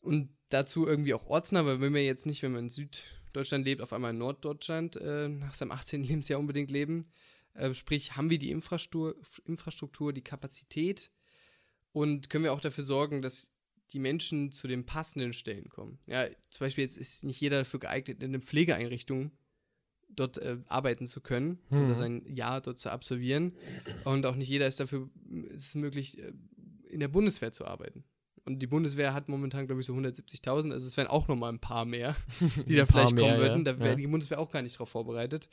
[0.00, 3.82] Und dazu irgendwie auch ortsnah, weil wenn wir jetzt nicht, wenn man in Süddeutschland lebt,
[3.82, 6.02] auf einmal in Norddeutschland äh, nach seinem 18.
[6.02, 7.06] Lebensjahr unbedingt leben.
[7.54, 11.10] Äh, sprich, haben wir die Infrastruktur, Infrastruktur, die Kapazität
[11.92, 13.52] und können wir auch dafür sorgen, dass
[13.92, 15.98] die Menschen zu den passenden Stellen kommen.
[16.06, 19.32] Ja, zum Beispiel jetzt ist nicht jeder dafür geeignet, in einer Pflegeeinrichtung
[20.08, 21.84] dort äh, arbeiten zu können mhm.
[21.84, 23.56] oder sein Jahr dort zu absolvieren.
[24.04, 25.08] Und auch nicht jeder ist dafür,
[25.48, 26.32] ist es möglich, äh,
[26.88, 28.04] in der Bundeswehr zu arbeiten.
[28.44, 30.72] Und die Bundeswehr hat momentan, glaube ich, so 170.000.
[30.72, 32.16] Also es wären auch nochmal ein paar mehr,
[32.66, 33.64] die da vielleicht kommen mehr, würden.
[33.64, 33.72] Ja.
[33.72, 33.96] Da wäre ja.
[33.96, 35.48] die Bundeswehr auch gar nicht drauf vorbereitet.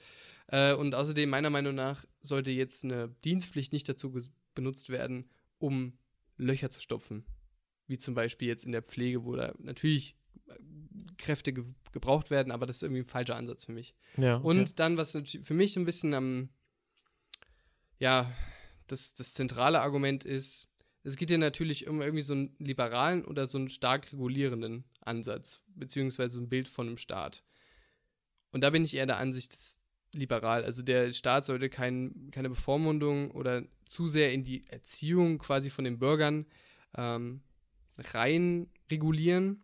[0.47, 4.15] Äh, und außerdem, meiner Meinung nach, sollte jetzt eine Dienstpflicht nicht dazu
[4.55, 5.97] benutzt werden, um
[6.37, 7.25] Löcher zu stopfen.
[7.87, 10.15] Wie zum Beispiel jetzt in der Pflege, wo da natürlich
[11.17, 13.95] Kräfte ge gebraucht werden, aber das ist irgendwie ein falscher Ansatz für mich.
[14.17, 14.45] Ja, okay.
[14.45, 16.49] Und dann, was für mich ein bisschen am,
[17.97, 18.31] ja,
[18.85, 20.67] das, das zentrale Argument ist,
[21.03, 25.63] es geht ja natürlich um irgendwie so einen liberalen oder so einen stark regulierenden Ansatz,
[25.67, 27.43] beziehungsweise ein Bild von einem Staat.
[28.51, 29.79] Und da bin ich eher der Ansicht, dass
[30.13, 35.69] liberal, also der Staat sollte kein, keine Bevormundung oder zu sehr in die Erziehung quasi
[35.69, 36.45] von den Bürgern
[36.95, 37.41] ähm,
[37.97, 39.63] rein regulieren,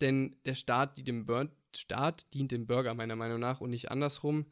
[0.00, 3.90] denn der Staat dient dem, Bur Staat dient dem Bürger meiner Meinung nach und nicht
[3.90, 4.46] andersrum.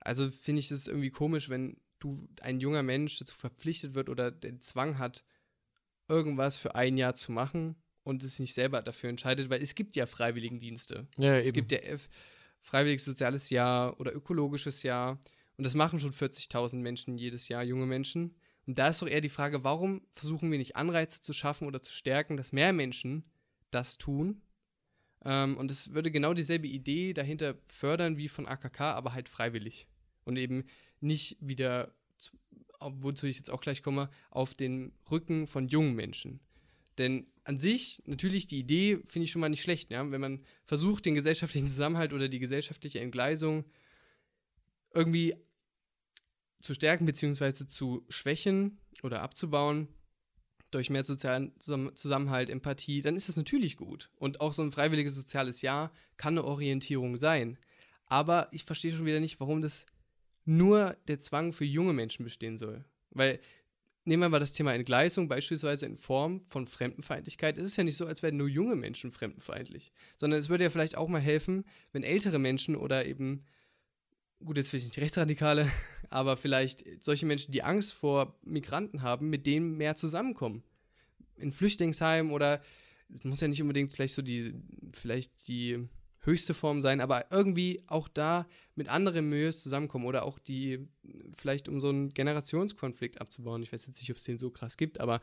[0.00, 4.30] Also finde ich es irgendwie komisch, wenn du ein junger Mensch dazu verpflichtet wird oder
[4.30, 5.24] den Zwang hat,
[6.08, 9.96] irgendwas für ein Jahr zu machen und es nicht selber dafür entscheidet, weil es gibt
[9.96, 11.06] ja Freiwilligendienste.
[11.16, 11.54] Ja, es eben.
[11.54, 12.08] gibt ja F
[12.62, 15.18] freiwilliges soziales Jahr oder ökologisches Jahr
[15.56, 18.34] und das machen schon 40.000 Menschen jedes Jahr, junge Menschen.
[18.70, 21.82] Und da ist doch eher die Frage, warum versuchen wir nicht Anreize zu schaffen oder
[21.82, 23.24] zu stärken, dass mehr Menschen
[23.72, 24.42] das tun
[25.24, 29.88] ähm, und es würde genau dieselbe Idee dahinter fördern wie von AKK, aber halt freiwillig.
[30.24, 30.66] Und eben
[31.00, 31.92] nicht wieder,
[32.78, 36.38] wozu ich jetzt auch gleich komme, auf den Rücken von jungen Menschen.
[36.96, 40.08] Denn an sich, natürlich, die Idee finde ich schon mal nicht schlecht, ja?
[40.10, 43.64] wenn man versucht, den gesellschaftlichen Zusammenhalt oder die gesellschaftliche Entgleisung
[44.94, 45.34] irgendwie
[46.60, 47.66] zu stärken bzw.
[47.66, 49.88] zu schwächen oder abzubauen,
[50.70, 54.10] durch mehr sozialen Zusammenhalt, Empathie, dann ist das natürlich gut.
[54.16, 57.58] Und auch so ein freiwilliges soziales Jahr kann eine Orientierung sein.
[58.06, 59.86] Aber ich verstehe schon wieder nicht, warum das
[60.44, 62.84] nur der Zwang für junge Menschen bestehen soll.
[63.10, 63.40] Weil,
[64.04, 67.58] nehmen wir mal das Thema Entgleisung, beispielsweise in Form von Fremdenfeindlichkeit.
[67.58, 70.70] Es ist ja nicht so, als wären nur junge Menschen fremdenfeindlich, sondern es würde ja
[70.70, 73.44] vielleicht auch mal helfen, wenn ältere Menschen oder eben
[74.44, 75.70] gut, jetzt vielleicht nicht Rechtsradikale,
[76.10, 80.62] aber vielleicht solche Menschen, die Angst vor Migranten haben, mit denen mehr zusammenkommen.
[81.36, 82.60] In Flüchtlingsheimen oder
[83.12, 84.54] es muss ja nicht unbedingt vielleicht so die,
[84.92, 85.88] vielleicht die
[86.20, 90.86] höchste Form sein, aber irgendwie auch da mit anderen Milieus zusammenkommen oder auch die,
[91.36, 93.62] vielleicht um so einen Generationskonflikt abzubauen.
[93.62, 95.20] Ich weiß jetzt nicht, ob es den so krass gibt, aber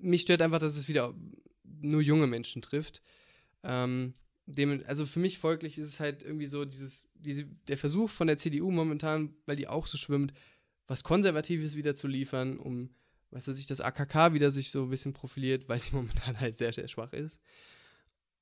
[0.00, 1.14] mich stört einfach, dass es wieder
[1.64, 3.02] nur junge Menschen trifft.
[3.64, 4.14] Ähm,
[4.48, 8.26] dem, also für mich folglich ist es halt irgendwie so dieses, diese, der Versuch von
[8.26, 10.32] der CDU momentan, weil die auch so schwimmt,
[10.86, 12.88] was Konservatives wieder zu liefern, um,
[13.30, 16.56] was weiß ich, das AKK wieder sich so ein bisschen profiliert, weil sie momentan halt
[16.56, 17.40] sehr, sehr schwach ist.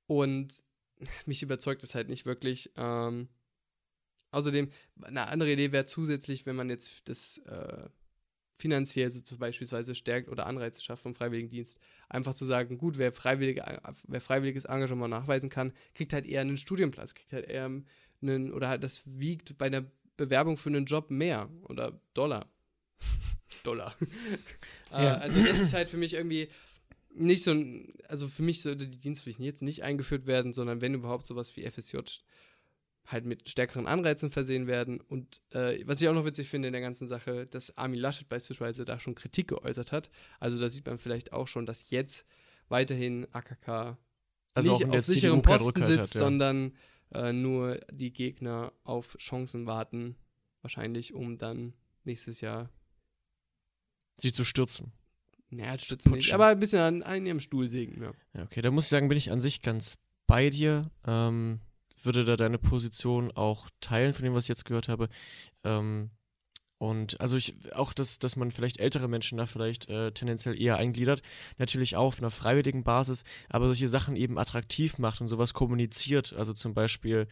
[0.06, 0.62] Und
[1.26, 2.70] mich überzeugt es halt nicht wirklich.
[2.76, 3.28] Ähm,
[4.30, 4.70] außerdem,
[5.02, 7.88] eine andere Idee wäre zusätzlich, wenn man jetzt das äh,
[8.56, 13.12] finanziell so zum beispielsweise stärkt oder Anreize schafft vom Freiwilligendienst, einfach zu sagen, gut, wer,
[13.12, 13.64] freiwillige,
[14.06, 17.70] wer freiwilliges Engagement nachweisen kann, kriegt halt eher einen Studienplatz, kriegt halt eher
[18.22, 19.84] einen, oder halt das wiegt bei einer
[20.16, 22.46] Bewerbung für einen Job mehr oder Dollar.
[23.62, 23.94] Dollar.
[24.92, 25.14] Äh, ja.
[25.16, 26.48] also das ist halt für mich irgendwie
[27.10, 30.94] nicht so ein, also für mich sollte die Dienstpflicht jetzt nicht eingeführt werden, sondern wenn
[30.94, 31.98] überhaupt sowas wie FSJ
[33.06, 35.00] halt mit stärkeren Anreizen versehen werden.
[35.00, 38.28] Und äh, was ich auch noch witzig finde in der ganzen Sache, dass Armin Laschet
[38.28, 40.10] beispielsweise da schon Kritik geäußert hat.
[40.40, 42.26] Also da sieht man vielleicht auch schon, dass jetzt
[42.68, 43.96] weiterhin AKK
[44.54, 46.20] also nicht auf sicherem Posten sitzt, hat, ja.
[46.20, 46.72] sondern
[47.12, 50.16] äh, nur die Gegner auf Chancen warten,
[50.62, 52.70] wahrscheinlich, um dann nächstes Jahr
[54.16, 54.92] sie zu stürzen.
[55.50, 58.12] Naja, stürzen nicht, aber ein bisschen an, an ihrem Stuhl sägen, ja.
[58.34, 58.42] ja.
[58.42, 60.90] Okay, da muss ich sagen, bin ich an sich ganz bei dir.
[61.06, 61.60] Ähm,
[62.02, 65.08] würde da deine Position auch teilen, von dem, was ich jetzt gehört habe.
[65.64, 66.10] Ähm,
[66.78, 70.76] und also ich, auch, dass, dass man vielleicht ältere Menschen da vielleicht äh, tendenziell eher
[70.76, 71.22] eingliedert,
[71.56, 76.34] natürlich auch auf einer freiwilligen Basis, aber solche Sachen eben attraktiv macht und sowas kommuniziert.
[76.34, 77.28] Also zum Beispiel,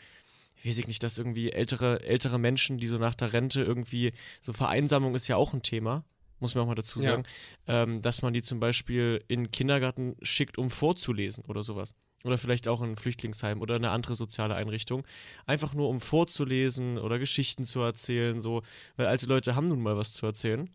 [0.65, 4.55] weiß ich nicht, dass irgendwie ältere, ältere Menschen, die so nach der Rente irgendwie, so
[4.55, 6.05] Vereinsamung ist ja auch ein Thema
[6.41, 7.13] muss man auch mal dazu Ja.
[7.13, 7.25] sagen,
[7.67, 11.95] ähm, dass man die zum Beispiel in den Kindergarten schickt, um vorzulesen oder sowas.
[12.25, 15.07] Oder vielleicht auch in ein Flüchtlingsheim oder eine andere soziale Einrichtung.
[15.45, 18.63] Einfach nur, um vorzulesen oder Geschichten zu erzählen, so,
[18.97, 20.71] weil alte Leute haben nun mal was zu erzählen.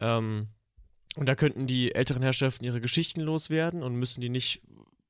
[0.00, 0.48] Ähm,
[1.16, 4.62] und da könnten die älteren Herrschaften ihre Geschichten loswerden und müssen die nicht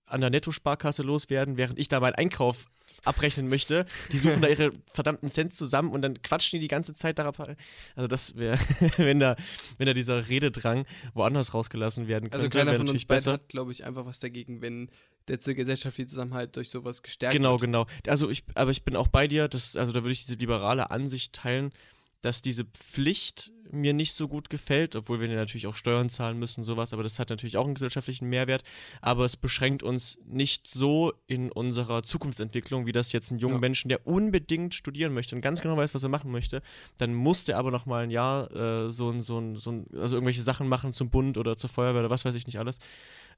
[0.06, 2.66] an der Nettosparkasse loswerden, während ich da meinen Einkauf
[3.04, 3.86] abrechnen möchte.
[4.12, 7.40] Die suchen da ihre verdammten Cent zusammen und dann quatschen die die ganze Zeit darauf.
[7.40, 8.56] Also das wäre,
[8.98, 9.34] wenn da,
[9.78, 13.32] wenn da dieser Rededrang woanders rausgelassen werden könnte, Also keiner von uns beiden besser.
[13.32, 14.90] hat, glaube ich, einfach was dagegen, wenn
[15.28, 17.62] der gesellschaftliche Zusammenhalt durch sowas gestärkt Genau, wird.
[17.62, 17.86] genau.
[18.06, 20.90] Also ich, aber ich bin auch bei dir, das, also da würde ich diese liberale
[20.90, 21.72] Ansicht teilen,
[22.20, 26.62] dass diese Pflicht mir nicht so gut gefällt, obwohl wir natürlich auch Steuern zahlen müssen,
[26.62, 28.62] sowas, aber das hat natürlich auch einen gesellschaftlichen Mehrwert,
[29.00, 33.60] aber es beschränkt uns nicht so in unserer Zukunftsentwicklung, wie das jetzt einen jungen Ja.
[33.60, 36.60] Menschen, der unbedingt studieren möchte und ganz genau weiß, was er machen möchte,
[36.98, 39.86] dann muss der aber noch mal ein Jahr äh, so ein, so ein, so ein,
[39.96, 42.78] also irgendwelche Sachen machen zum Bund oder zur Feuerwehr oder was weiß ich nicht alles,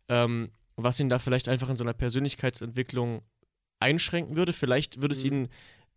[0.09, 3.23] ähm, was ihn da vielleicht einfach in seiner Persönlichkeitsentwicklung
[3.81, 4.53] einschränken würde.
[4.53, 5.31] Vielleicht würde es Mhm.
[5.33, 5.49] ihn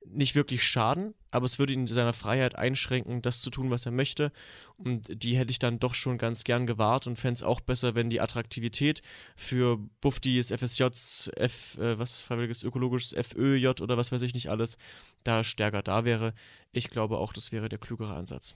[0.10, 3.86] nicht wirklich schaden, aber es würde ihn in seiner Freiheit einschränken, das zu tun, was
[3.86, 4.32] er möchte.
[4.78, 7.96] Und die hätte ich dann doch schon ganz gern gewahrt und fände es auch besser,
[7.96, 9.02] wenn die Attraktivität
[9.36, 14.78] für Buftis, FSJs, F, äh, was freiwilliges ökologisches FÖJ oder was weiß ich nicht alles,
[15.24, 16.34] da stärker da wäre.
[16.72, 18.56] Ich glaube auch, das wäre der klügere Ansatz.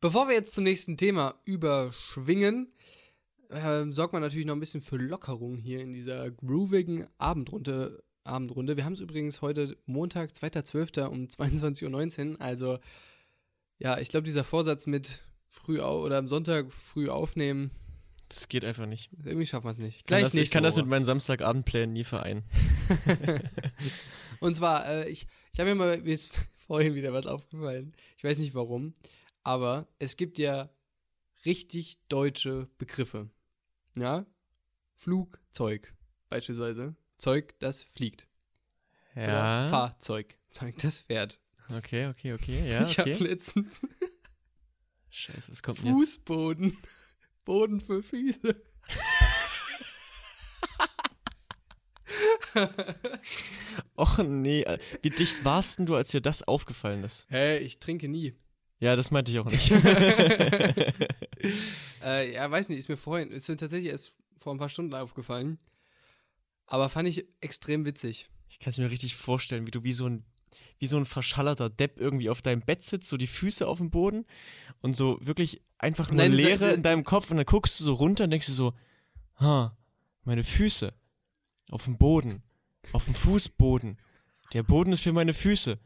[0.00, 2.72] Bevor wir jetzt zum nächsten Thema überschwingen,
[3.50, 8.02] äh, sorgt man natürlich noch ein bisschen für Lockerung hier in dieser groovigen Abendrunde.
[8.26, 8.76] Abendrunde.
[8.78, 11.06] Wir haben es übrigens heute Montag, 2.12.
[11.08, 12.40] um 22.19 Uhr.
[12.40, 12.78] Also,
[13.78, 17.70] ja, ich glaube, dieser Vorsatz mit früh oder am Sonntag früh aufnehmen,
[18.30, 19.10] Das geht einfach nicht.
[19.24, 19.96] irgendwie schaffen wir es nicht.
[19.98, 22.44] Ich kann, Gleich das, ich kann das mit meinen Samstagabendplänen nie vereinen.
[24.40, 26.32] Und zwar, äh, ich, ich habe mir mal, mir ist
[26.66, 27.92] vorhin wieder was aufgefallen.
[28.16, 28.94] Ich weiß nicht warum,
[29.42, 30.70] aber es gibt ja
[31.44, 33.30] richtig deutsche Begriffe.
[33.96, 34.26] Ja?
[34.96, 35.94] Flugzeug
[36.28, 36.96] beispielsweise.
[37.16, 38.28] Zeug, das fliegt.
[39.14, 39.68] Oder Ja.
[39.70, 40.36] Fahrzeug.
[40.50, 41.40] Zeug, das fährt.
[41.70, 42.68] Okay, okay, okay.
[42.70, 43.22] Ja, Ich habe okay.
[43.24, 43.80] letztens
[45.10, 45.98] Scheiße, was kommt denn jetzt?
[45.98, 46.76] Fußboden.
[47.44, 48.60] Boden für Füße.
[53.96, 57.26] Och nee, äh, wie dicht warst denn du, als dir das aufgefallen ist?
[57.30, 58.34] Hä, ich trinke nie.
[58.84, 59.70] Ja, das meinte ich auch nicht.
[62.04, 64.92] äh, ja, weiß nicht, ist mir vorhin, ist mir tatsächlich erst vor ein paar Stunden
[64.92, 65.58] aufgefallen.
[66.66, 68.28] Aber fand ich extrem witzig.
[68.50, 70.26] ich kann es mir richtig vorstellen, wie du wie so ein
[70.78, 73.90] wie so ein verschallerter Depp irgendwie auf deinem Bett sitzt, so die Füße auf dem
[73.90, 74.26] Boden
[74.82, 77.94] und so wirklich einfach nur Nein, Leere in deinem Kopf und dann guckst du so
[77.94, 78.74] runter und denkst dir so,
[79.40, 79.74] ha,
[80.24, 80.92] meine Füße
[81.70, 82.42] auf dem Boden,
[82.92, 83.96] auf dem Fußboden.
[84.52, 85.78] Der Boden ist für meine Füße.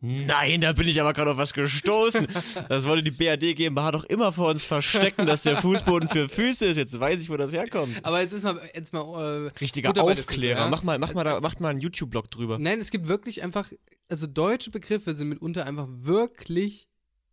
[0.00, 2.28] Nein, da bin ich aber gerade auf was gestoßen.
[2.68, 6.66] Das wollte die BRD GmbH doch immer vor uns verstecken, dass der Fußboden für Füße
[6.66, 6.76] ist.
[6.76, 7.96] Jetzt weiß ich, wo das herkommt.
[8.04, 10.60] Aber jetzt ist mal, jetzt mal, äh, Richtiger Aufklärer.
[10.60, 10.68] Ja?
[10.68, 12.58] Mach mal, mach mal, da, macht mal einen YouTube-Blog drüber.
[12.58, 13.72] nein, es gibt wirklich einfach,
[14.08, 16.88] also deutsche Begriffe sind mitunter einfach wirklich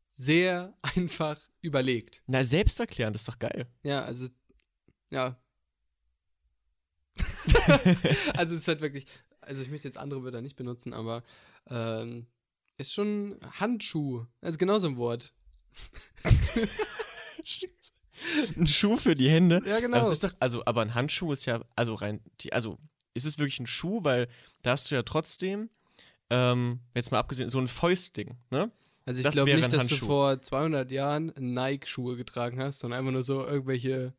[0.10, 2.24] sehr einfach überlegt.
[2.26, 3.68] Na, selbsterklärend, das ist doch geil.
[3.84, 4.28] Ja, also,
[5.12, 5.38] ja.
[8.36, 9.06] also es ist halt wirklich,
[9.40, 11.24] also ich möchte jetzt andere Wörter nicht benutzen, aber
[11.70, 12.26] ähm,
[12.78, 14.26] ist schon Handschuh.
[14.42, 15.34] Also genau so ein Wort.
[18.56, 19.62] Ein Schuh für die Hände.
[19.66, 19.98] Ja, genau.
[19.98, 22.78] Das ist doch, also, aber ein Handschuh ist ja, also rein, die, also,
[23.14, 24.28] ist es wirklich ein Schuh, weil
[24.62, 25.70] da hast du ja trotzdem,
[26.30, 28.72] ähm, jetzt mal abgesehen, so ein Fäustding, ne?
[29.06, 33.24] Also ich glaube nicht, dass du vor 200 Jahren Nike-Schuhe getragen hast, sondern einfach nur
[33.24, 34.14] so irgendwelche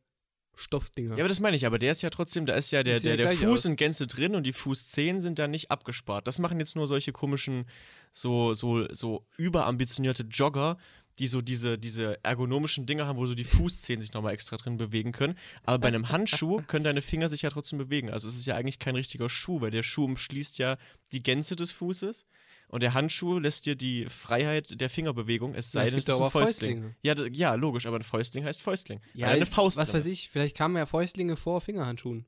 [0.57, 1.16] Stoffdinger.
[1.16, 3.16] Ja, aber das meine ich, aber der ist ja trotzdem, da ist ja der, der,
[3.16, 3.64] der gleich Fuß aus.
[3.66, 6.27] in Gänze drin und die Fußzehen sind da nicht abgespart.
[6.27, 7.66] Das machen jetzt nur solche komischen,
[8.12, 10.79] so, so, so überambitionierte Jogger,
[11.19, 14.77] die so diese, diese ergonomischen Dinger haben, wo so die Fußzehen sich nochmal extra drin
[14.77, 15.35] bewegen können.
[15.64, 18.11] Aber bei einem Handschuh können deine Finger sich ja trotzdem bewegen.
[18.11, 20.77] Also es ist ja eigentlich kein richtiger Schuh, weil der Schuh umschließt ja
[21.12, 22.27] die Gänze des Fußes.
[22.68, 26.20] Und der Handschuh lässt dir die Freiheit der Fingerbewegung, es sei es denn, es ist
[26.20, 26.94] ein Fäustling.
[27.02, 29.00] Ja, ja, logisch, aber ein Fäustling heißt Fäustling.
[29.14, 32.26] Ja, eine Faust was weiß ich, vielleicht kamen ja Fäustlinge vor Fingerhandschuhen.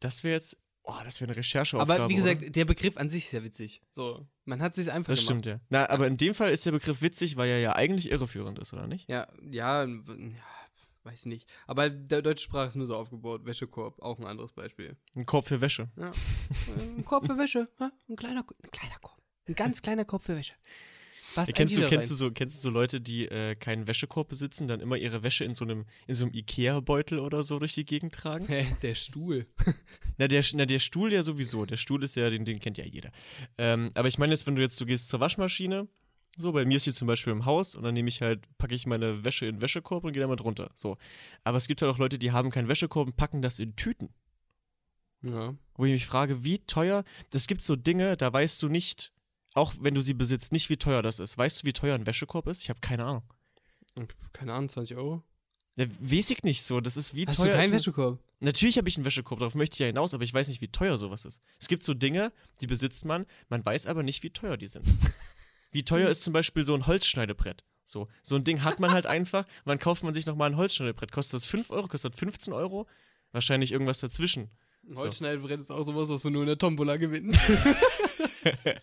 [0.00, 1.94] Das wäre jetzt, oh, das wäre eine Rechercheaufgabe.
[2.02, 2.34] Aber wie oder?
[2.34, 3.80] gesagt, der Begriff an sich ist ja witzig.
[3.90, 5.44] So, man hat sich einfach Das gemacht.
[5.44, 5.60] stimmt, ja.
[5.70, 8.72] Na, aber in dem Fall ist der Begriff witzig, weil er ja eigentlich irreführend ist,
[8.72, 9.08] oder nicht?
[9.08, 9.88] Ja, ja, ja,
[11.08, 11.48] weiß nicht.
[11.66, 13.44] Aber der deutsche Sprache ist nur so aufgebaut.
[13.44, 14.96] Wäschekorb, auch ein anderes Beispiel.
[15.14, 15.88] Ein Korb für Wäsche.
[15.96, 16.12] Ja.
[16.96, 17.68] ein Korb für Wäsche,
[18.08, 19.18] ein kleiner, ein kleiner Korb.
[19.46, 20.54] Ein ganz kleiner Korb für Wäsche.
[21.34, 24.66] Passt kennst, du, kennst, du so, kennst du so Leute, die äh, keinen Wäschekorb besitzen,
[24.66, 27.84] dann immer ihre Wäsche in so einem, in so einem Ikea-Beutel oder so durch die
[27.84, 28.46] Gegend tragen?
[28.46, 29.46] Hä, der Stuhl.
[30.18, 31.66] Na der, na, der Stuhl ja sowieso.
[31.66, 33.10] Der Stuhl ist ja, den, den kennt ja jeder.
[33.58, 35.86] Ähm, aber ich meine jetzt, wenn du jetzt, du gehst zur Waschmaschine,
[36.40, 38.72] So, bei mir ist die zum Beispiel im Haus und dann nehme ich halt, packe
[38.72, 40.70] ich meine Wäsche in den Wäschekorb und gehe da mal drunter.
[40.76, 40.96] So.
[41.42, 44.10] Aber es gibt halt auch Leute, die haben keinen Wäschekorb und packen das in Tüten.
[45.22, 45.56] Ja.
[45.74, 49.12] Wo ich mich frage, wie teuer, das gibt so Dinge, da weißt du nicht,
[49.54, 51.36] auch wenn du sie besitzt, nicht wie teuer das ist.
[51.36, 52.62] Weißt du, wie teuer ein Wäschekorb ist?
[52.62, 53.24] Ich habe keine Ahnung.
[54.32, 55.24] Keine Ahnung, 20 Euro?
[55.74, 56.80] Ja, weiß ich nicht so.
[56.80, 57.52] Das ist wie Hast teuer.
[57.52, 58.20] du keinen Wäschekorb?
[58.38, 60.68] Natürlich habe ich einen Wäschekorb, darauf möchte ich ja hinaus, aber ich weiß nicht, wie
[60.68, 61.40] teuer sowas ist.
[61.58, 64.86] Es gibt so Dinge, die besitzt man, man weiß aber nicht, wie teuer die sind.
[65.70, 67.64] wie teuer ist zum Beispiel so ein Holzschneidebrett?
[67.84, 71.12] So, so ein Ding hat man halt einfach dann kauft man sich nochmal ein Holzschneidebrett.
[71.12, 72.86] Kostet das 5 Euro, kostet das 15 Euro?
[73.32, 74.50] Wahrscheinlich irgendwas dazwischen.
[74.88, 75.02] Ein So.
[75.02, 77.38] Holzschneidebrett ist auch sowas, was man nur in der Tombola gewinnt.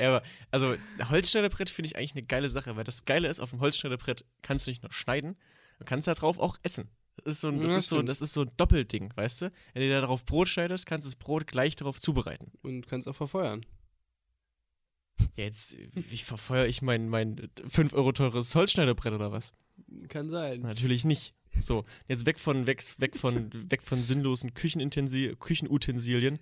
[0.00, 3.40] Ja, aber, also, ein Holzschneidebrett finde ich eigentlich eine geile Sache, weil das Geile ist,
[3.40, 5.36] auf dem Holzschneidebrett kannst du nicht nur schneiden,
[5.78, 6.90] du kannst da drauf auch essen.
[7.24, 9.52] Das ist so ein, das Ja, ist so, das ist so ein Doppelding, weißt du?
[9.74, 12.52] Wenn du da drauf Brot schneidest, kannst du das Brot gleich darauf zubereiten.
[12.62, 13.66] Und kannst auch verfeuern.
[15.36, 19.52] Ja, jetzt, wie verfeuere ich mein, mein 5 Euro teures Holzschneiderbrett oder was?
[20.08, 20.60] Kann sein.
[20.62, 21.34] Natürlich nicht.
[21.58, 26.38] So, jetzt weg von, weg, weg von, weg von sinnlosen Küchenintensi Küchenutensilien.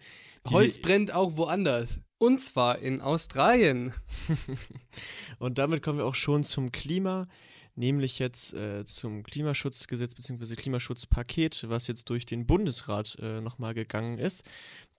[0.49, 1.99] Holz brennt auch woanders.
[2.19, 3.93] Und zwar in Australien.
[5.39, 7.29] Und damit kommen wir auch schon zum Klima,
[7.75, 10.55] nämlich jetzt äh, zum Klimaschutzgesetz bzw.
[10.57, 14.45] Klimaschutzpaket, was jetzt durch den Bundesrat äh, nochmal gegangen ist.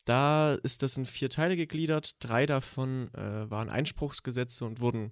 [0.07, 2.15] Da ist das in vier Teile gegliedert.
[2.23, 5.11] Drei davon äh, waren Einspruchsgesetze und wurden,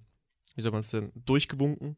[0.55, 1.97] wie soll man es denn, durchgewunken.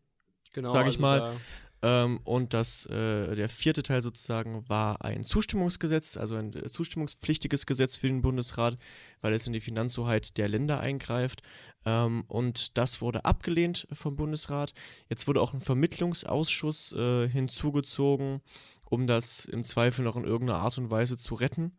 [0.54, 0.72] Genau.
[0.72, 1.36] Sag ich mal, da-
[1.84, 7.68] Ähm, und das, äh, der vierte Teil sozusagen war ein Zustimmungsgesetz, also ein äh, zustimmungspflichtiges
[7.68, 8.80] Gesetz für den Bundesrat,
[9.22, 11.44] weil es in die Finanzhoheit der Länder eingreift.
[11.86, 14.74] Ähm, und das wurde abgelehnt vom Bundesrat.
[15.08, 18.42] Jetzt wurde auch ein Vermittlungsausschuss äh, hinzugezogen,
[18.90, 21.78] um das im Zweifel noch in irgendeiner Art und Weise zu retten.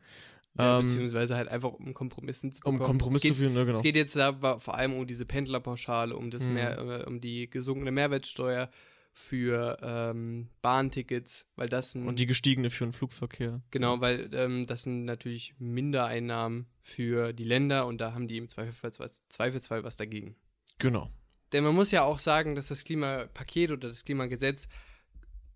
[0.58, 2.98] Ja, ähm, beziehungsweise halt einfach um Kompromissen zu Um bekommen.
[2.98, 3.76] Kompromiss es geht, zu führen, ne, genau.
[3.78, 6.52] Es geht jetzt da vor allem um diese Pendlerpauschale, um das Mhm.
[6.54, 8.70] mehr, äh, um die gesunkene Mehrwertsteuer
[9.12, 13.62] für ähm, Bahntickets, weil das ein, Und die gestiegene für den Flugverkehr.
[13.72, 18.48] genau, weil ähm, das sind natürlich Mindereinnahmen für die Länder und da haben die im
[18.48, 20.36] Zweifelsfall Zweifelsfall was dagegen.
[20.78, 21.10] Genau.
[21.52, 24.68] Denn man muss ja auch sagen, dass das Klimapaket oder das Klimagesetz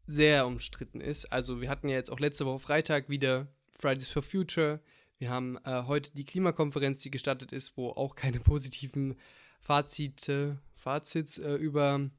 [0.06, 1.26] sehr umstritten ist.
[1.32, 3.46] Also wir hatten ja jetzt auch letzte Woche Freitag wieder
[3.78, 4.80] Fridays for Future.
[5.22, 9.14] Wir haben äh, heute die Klimakonferenz, die gestattet ist, wo auch keine positiven
[9.60, 12.10] Fazite, Fazits äh, über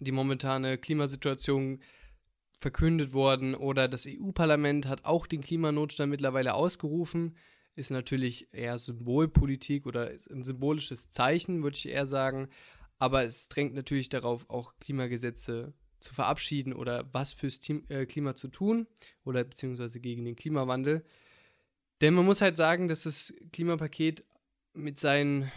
[0.00, 1.80] die momentane Klimasituation
[2.58, 3.54] verkündet worden.
[3.54, 7.36] Oder das EU-Parlament hat auch den Klimanotstand mittlerweile ausgerufen.
[7.76, 12.48] Ist natürlich eher Symbolpolitik oder ein symbolisches Zeichen, würde ich eher sagen.
[12.98, 18.48] Aber es drängt natürlich darauf, auch Klimagesetze zu verabschieden oder was fürs äh, Klima zu
[18.48, 18.88] tun
[19.24, 21.04] oder beziehungsweise gegen den Klimawandel.
[22.02, 24.24] Denn man muss halt sagen, dass das Klimapaket
[24.74, 25.50] mit seinen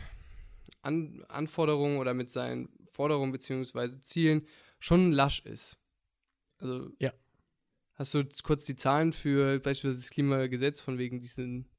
[0.81, 4.47] An Anforderungen oder mit seinen Forderungen beziehungsweise Zielen
[4.79, 5.77] schon lasch ist.
[6.60, 7.12] Also, Ja.
[7.95, 11.69] Hast du kurz die Zahlen für beispielsweise das Klimagesetz von wegen diesen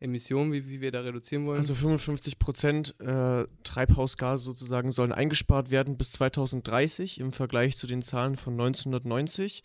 [0.00, 1.56] Emissionen, wie, wie wir da reduzieren wollen?
[1.56, 8.02] Also 55 Prozent äh, Treibhausgase sozusagen sollen eingespart werden bis 2030 im Vergleich zu den
[8.02, 9.62] Zahlen von 1990.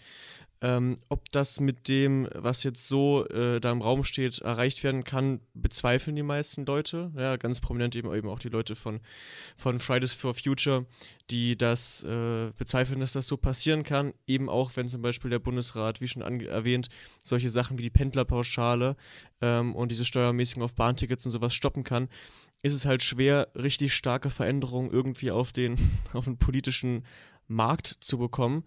[0.59, 5.03] Ähm, ob das mit dem, was jetzt so äh, da im Raum steht, erreicht werden
[5.03, 7.11] kann, bezweifeln die meisten Leute.
[7.15, 8.99] Ja, ganz prominent eben, eben auch die Leute von,
[9.55, 10.87] von Fridays for Future,
[11.29, 14.13] die das äh, bezweifeln, dass das so passieren kann.
[14.25, 16.89] Eben auch, wenn zum Beispiel der Bundesrat, wie schon erwähnt,
[17.23, 18.95] solche Sachen wie die Pendlerpauschale
[19.41, 22.09] ähm, und diese Steuermäßigen auf Bahntickets und sowas stoppen kann,
[22.63, 25.77] ist es halt schwer, richtig starke Veränderungen irgendwie auf den,
[26.13, 27.05] auf den politischen
[27.47, 28.63] Markt zu bekommen.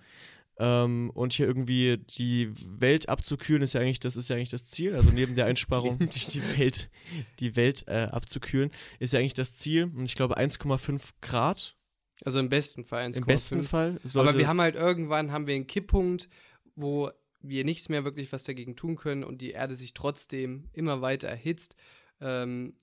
[0.62, 4.68] Ähm, und hier irgendwie die Welt abzukühlen, ist ja eigentlich, das ist ja eigentlich das
[4.68, 4.94] Ziel.
[4.94, 6.90] Also neben der Einsparung, die, Welt,
[7.38, 9.84] die Welt äh, abzukühlen, ist ja eigentlich das Ziel.
[9.84, 11.76] Und ich glaube 1,5 Grad
[12.22, 13.16] also im besten Fall 1,5.
[13.16, 14.00] im besten Fall.
[14.14, 16.28] Aber wir haben halt irgendwann haben wir einen Kipppunkt,
[16.74, 21.00] wo wir nichts mehr wirklich was dagegen tun können und die Erde sich trotzdem immer
[21.00, 21.76] weiter erhitzt.
[22.20, 22.74] Ähm,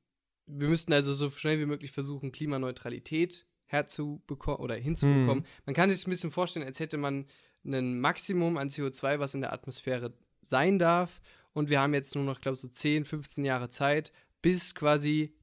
[0.47, 5.45] wir müssten also so schnell wie möglich versuchen, Klimaneutralität herzubekommen oder hinzubekommen.
[5.65, 7.25] Man kann sich ein bisschen vorstellen, als hätte man
[7.67, 11.21] ein Maximum an CO2, was in der Atmosphäre sein darf.
[11.53, 14.11] Und wir haben jetzt nur noch, glaube ich, so 10, 15 Jahre Zeit,
[14.41, 15.33] bis quasi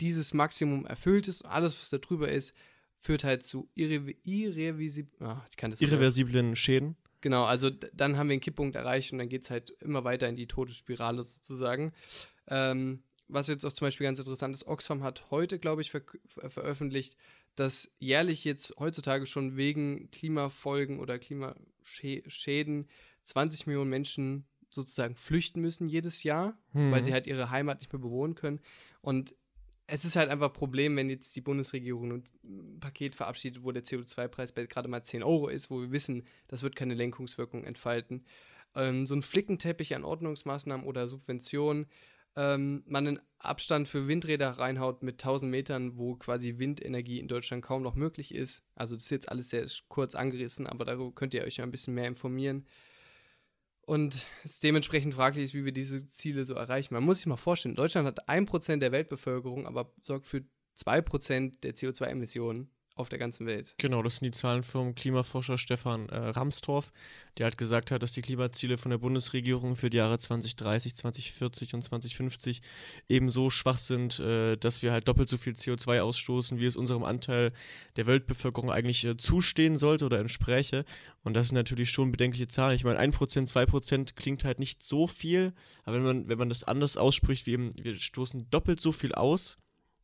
[0.00, 1.42] dieses Maximum erfüllt ist.
[1.42, 2.54] Und alles, was da drüber ist,
[2.98, 4.14] führt halt zu irre.
[5.20, 5.42] Ah,
[5.78, 6.96] irreversiblen Schäden.
[7.20, 10.28] Genau, also dann haben wir einen Kipppunkt erreicht und dann geht es halt immer weiter
[10.28, 11.92] in die Todesspirale sozusagen.
[12.48, 16.02] Ähm, was jetzt auch zum Beispiel ganz interessant ist, Oxfam hat heute, glaube ich, ver
[16.26, 17.16] ver veröffentlicht,
[17.54, 21.18] dass jährlich jetzt heutzutage schon wegen Klimafolgen oder
[21.84, 22.88] Klimaschäden
[23.24, 26.90] 20 Millionen Menschen sozusagen flüchten müssen jedes Jahr, Hm.
[26.90, 28.60] weil sie halt ihre Heimat nicht mehr bewohnen können.
[29.00, 29.34] Und
[29.86, 33.84] es ist halt einfach ein Problem, wenn jetzt die Bundesregierung ein Paket verabschiedet, wo der
[33.84, 38.24] CO2-Preis bei gerade mal 10 Euro ist, wo wir wissen, das wird keine Lenkungswirkung entfalten.
[38.74, 41.86] Ähm, so ein Flickenteppich an Ordnungsmaßnahmen oder Subventionen,
[42.36, 47.62] ähm, man einen Abstand für Windräder reinhaut mit 1000 Metern, wo quasi Windenergie in Deutschland
[47.62, 48.62] kaum noch möglich ist.
[48.74, 51.70] Also das ist jetzt alles sehr kurz angerissen, aber darüber könnt ihr euch ja ein
[51.70, 52.66] bisschen mehr informieren.
[53.82, 56.94] Und es dementsprechend fraglich ist, wie wir diese Ziele so erreichen.
[56.94, 60.42] Man muss sich mal vorstellen, Deutschland hat 1% der Weltbevölkerung, aber sorgt für
[60.78, 63.74] 2% der CO2-Emissionen auf der ganzen Welt.
[63.78, 66.92] Genau, das sind die Zahlen vom Klimaforscher Stefan äh, Ramstorff,
[67.36, 71.74] der halt gesagt hat, dass die Klimaziele von der Bundesregierung für die Jahre 2030, 2040
[71.74, 72.62] und 2050
[73.08, 76.76] eben so schwach sind, äh, dass wir halt doppelt so viel CO2 ausstoßen, wie es
[76.76, 77.52] unserem Anteil
[77.96, 80.84] der Weltbevölkerung eigentlich äh, zustehen sollte oder entspräche.
[81.24, 82.76] Und das sind natürlich schon bedenkliche Zahlen.
[82.76, 86.62] Ich meine, 1%, 2% klingt halt nicht so viel, aber wenn man, wenn man das
[86.62, 89.58] anders ausspricht, wie eben, wir stoßen doppelt so viel aus,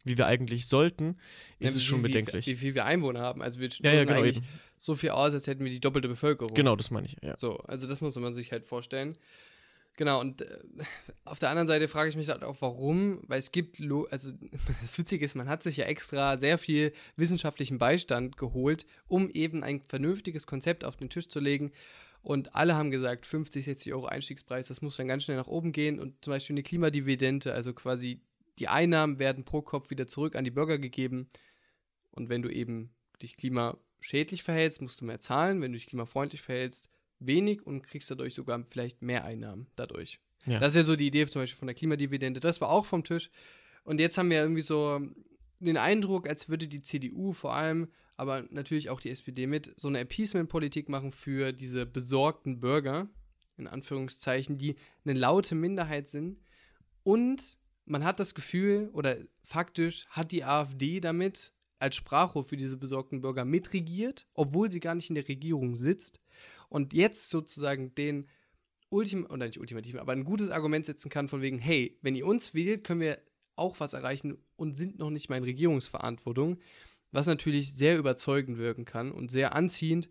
[0.05, 1.19] wie wir eigentlich sollten,
[1.59, 2.47] ist ja, es schon wie, bedenklich.
[2.47, 3.43] Wie, wie viel wir Einwohner haben.
[3.43, 4.47] Also wir ja, ja, genau, eigentlich eben.
[4.79, 6.55] so viel aus, als hätten wir die doppelte Bevölkerung.
[6.55, 7.37] Genau, das meine ich, ja.
[7.37, 9.17] So, also das muss man sich halt vorstellen.
[9.97, 10.59] Genau, und äh,
[11.25, 13.81] auf der anderen Seite frage ich mich halt auch, warum, weil es gibt,
[14.11, 14.33] also
[14.81, 19.63] das Witzige ist, man hat sich ja extra sehr viel wissenschaftlichen Beistand geholt, um eben
[19.63, 21.73] ein vernünftiges Konzept auf den Tisch zu legen.
[22.23, 25.73] Und alle haben gesagt, 50, 60 Euro Einstiegspreis, das muss dann ganz schnell nach oben
[25.73, 25.99] gehen.
[25.99, 28.21] Und zum Beispiel eine Klimadividende, also quasi
[28.61, 31.29] die Einnahmen werden pro Kopf wieder zurück an die Bürger gegeben.
[32.11, 35.61] Und wenn du eben dich klimaschädlich verhältst, musst du mehr zahlen.
[35.61, 40.21] Wenn du dich klimafreundlich verhältst, wenig und kriegst dadurch sogar vielleicht mehr Einnahmen dadurch.
[40.47, 40.59] Ja.
[40.59, 42.41] Das ist ja so die Idee zum Beispiel von der Klimadividende.
[42.41, 43.31] Das war auch vom Tisch.
[43.85, 45.01] Und jetzt haben wir irgendwie so
[45.59, 49.89] den Eindruck, als würde die CDU vor allem, aber natürlich auch die SPD mit, so
[49.89, 53.09] eine Appeasement-Politik machen für diese besorgten Bürger,
[53.57, 56.39] in Anführungszeichen, die eine laute Minderheit sind
[57.03, 62.77] und man hat das Gefühl, oder faktisch hat die AfD damit als Sprachrohr für diese
[62.77, 66.21] besorgten Bürger mitregiert, obwohl sie gar nicht in der Regierung sitzt
[66.69, 68.29] und jetzt sozusagen den
[68.91, 72.27] Ultim oder nicht ultimativen, aber ein gutes Argument setzen kann von wegen, hey, wenn ihr
[72.27, 73.19] uns wählt, können wir
[73.57, 76.59] auch was erreichen und sind noch nicht mal in Regierungsverantwortung,
[77.13, 80.09] was natürlich sehr überzeugend wirken kann und sehr anziehend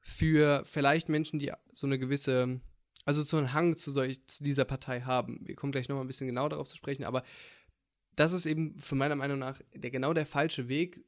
[0.00, 2.60] für vielleicht Menschen, die so eine gewisse
[3.04, 5.40] also so einen Hang zu, solch, zu dieser Partei haben.
[5.46, 7.22] Wir kommen gleich nochmal ein bisschen genau darauf zu sprechen, aber
[8.16, 11.04] das ist eben für meiner Meinung nach der genau der falsche Weg,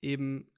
[0.00, 0.48] eben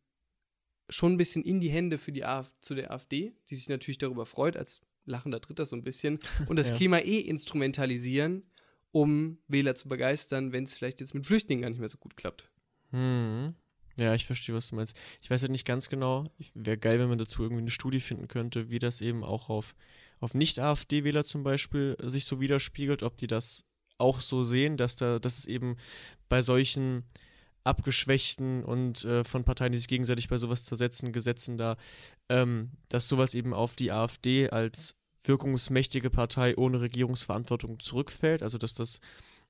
[0.89, 3.99] schon ein bisschen in die Hände für die AfD, zu der AfD, die sich natürlich
[3.99, 6.18] darüber freut, als lachender Dritter so ein bisschen,
[6.49, 6.76] und das ja.
[6.76, 8.43] Klima eh instrumentalisieren,
[8.91, 12.16] um Wähler zu begeistern, wenn es vielleicht jetzt mit Flüchtlingen gar nicht mehr so gut
[12.16, 12.51] klappt.
[12.91, 13.55] Hm.
[13.99, 14.97] Ja, ich verstehe, was du meinst.
[15.20, 16.31] Ich weiß halt nicht ganz genau.
[16.55, 19.74] Wäre geil, wenn man dazu irgendwie eine Studie finden könnte, wie das eben auch auf
[20.20, 23.64] auf Nicht-AfD-Wähler zum Beispiel sich so widerspiegelt, ob die das
[23.98, 25.76] auch so sehen, dass da, dass es eben
[26.28, 27.04] bei solchen
[27.64, 31.76] abgeschwächten und äh, von Parteien, die sich gegenseitig bei sowas zersetzen, Gesetzen da,
[32.28, 38.74] ähm, dass sowas eben auf die AfD als wirkungsmächtige Partei ohne Regierungsverantwortung zurückfällt, also dass
[38.74, 39.00] das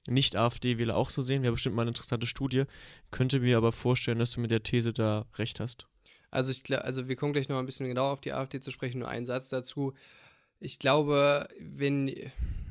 [0.08, 2.64] nicht-AfD-Wähler auch so sehen, wäre bestimmt mal eine interessante Studie,
[3.10, 5.86] könnte mir aber vorstellen, dass du mit der These da recht hast.
[6.30, 8.98] Also ich also wir kommen gleich noch ein bisschen genauer auf die AfD zu sprechen,
[8.98, 9.94] nur einen Satz dazu
[10.60, 12.14] ich glaube, wenn,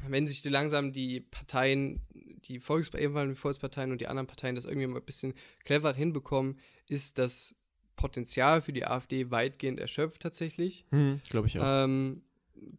[0.07, 2.01] wenn sich langsam die Parteien,
[2.45, 5.33] die Volks Volksparteien und die anderen Parteien das irgendwie mal ein bisschen
[5.63, 7.55] clever hinbekommen, ist das
[7.95, 10.85] Potenzial für die AfD weitgehend erschöpft tatsächlich.
[10.91, 11.83] Hm, glaube ich auch.
[11.83, 12.21] Ähm,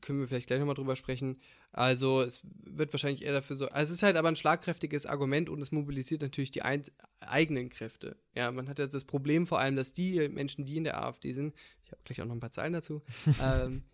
[0.01, 1.41] können wir vielleicht gleich nochmal drüber sprechen.
[1.73, 3.69] Also es wird wahrscheinlich eher dafür so.
[3.69, 8.17] Also es ist halt aber ein schlagkräftiges Argument und es mobilisiert natürlich die eigenen Kräfte.
[8.35, 11.33] Ja, man hat ja das Problem vor allem, dass die Menschen, die in der AfD
[11.33, 11.55] sind,
[11.85, 13.03] ich habe gleich auch noch ein paar Zahlen dazu,
[13.43, 13.85] ähm,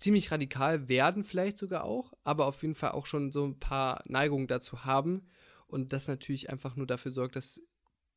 [0.00, 4.02] ziemlich radikal werden, vielleicht sogar auch, aber auf jeden Fall auch schon so ein paar
[4.06, 5.26] Neigungen dazu haben.
[5.66, 7.60] Und das natürlich einfach nur dafür sorgt, dass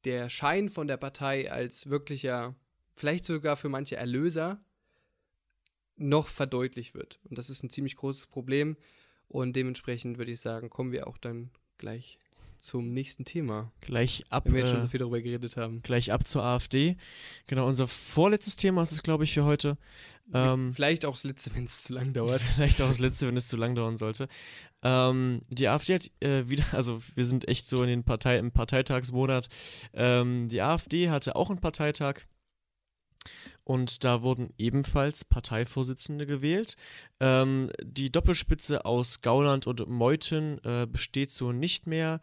[0.06, 2.56] der Schein von der Partei als wirklicher,
[2.94, 4.64] vielleicht sogar für manche Erlöser,
[5.96, 7.20] noch verdeutlicht wird.
[7.26, 8.78] Und das ist ein ziemlich großes Problem.
[9.28, 12.18] Und dementsprechend würde ich sagen, kommen wir auch dann gleich
[12.64, 13.74] zum nächsten Thema.
[13.82, 14.45] Gleich ab.
[14.45, 15.82] Wenn wir jetzt schon so äh, viel darüber geredet haben.
[15.82, 16.95] Gleich ab zur AfD.
[17.45, 19.78] Genau, unser vorletztes Thema ist es, glaube ich, für heute.
[20.34, 22.41] Ähm, vielleicht auch das letzte, wenn es zu lang dauert.
[22.55, 24.30] vielleicht auch das letzte, wenn es zu lang dauern sollte.
[24.82, 28.53] Ähm, die AfD hat äh, wieder, also wir sind echt so in den Partei, im
[28.53, 29.49] Parteitagsmonat.
[29.93, 32.22] Ähm, die AfD hatte auch einen Parteitag
[33.64, 36.76] und da wurden ebenfalls Parteivorsitzende gewählt.
[37.20, 42.20] Ähm, die Doppelspitze aus Gauland und Meuthen äh, besteht so nicht mehr.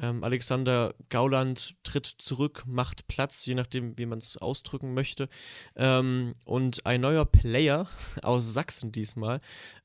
[0.00, 5.28] Ähm, Alexander Gauland tritt zurück, macht Platz, je nachdem, wie man es ausdrücken möchte.
[5.76, 7.86] Ähm, und ein neuer Player
[8.22, 9.40] aus Sachsen diesmal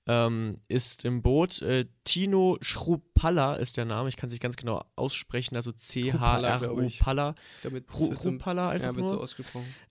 [0.08, 1.62] ähm, ist im Boot.
[1.62, 7.36] Äh, Tino Schrupalla ist der Name, ich kann sich ganz genau aussprechen, also C-H-R-U-Palla.
[7.88, 9.08] Schrupalla einfach ja, nur.
[9.08, 9.22] so.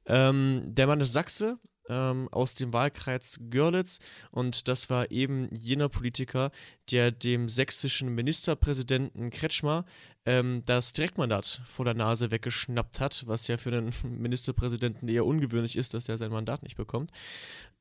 [0.06, 1.58] Ähm, der Mann ist Sachse,
[1.88, 3.98] ähm, aus dem Wahlkreis Görlitz
[4.30, 6.50] und das war eben jener Politiker,
[6.90, 9.84] der dem sächsischen Ministerpräsidenten Kretschmer
[10.26, 15.76] ähm, das Direktmandat vor der Nase weggeschnappt hat, was ja für einen Ministerpräsidenten eher ungewöhnlich
[15.76, 17.10] ist, dass er sein Mandat nicht bekommt.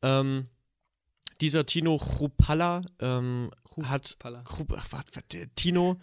[0.02, 0.48] Ähm,
[1.42, 3.52] dieser Tino Chrupalla ähm,
[3.84, 4.18] hat.
[4.46, 6.00] Krupp, ach, warte, warte, Tino,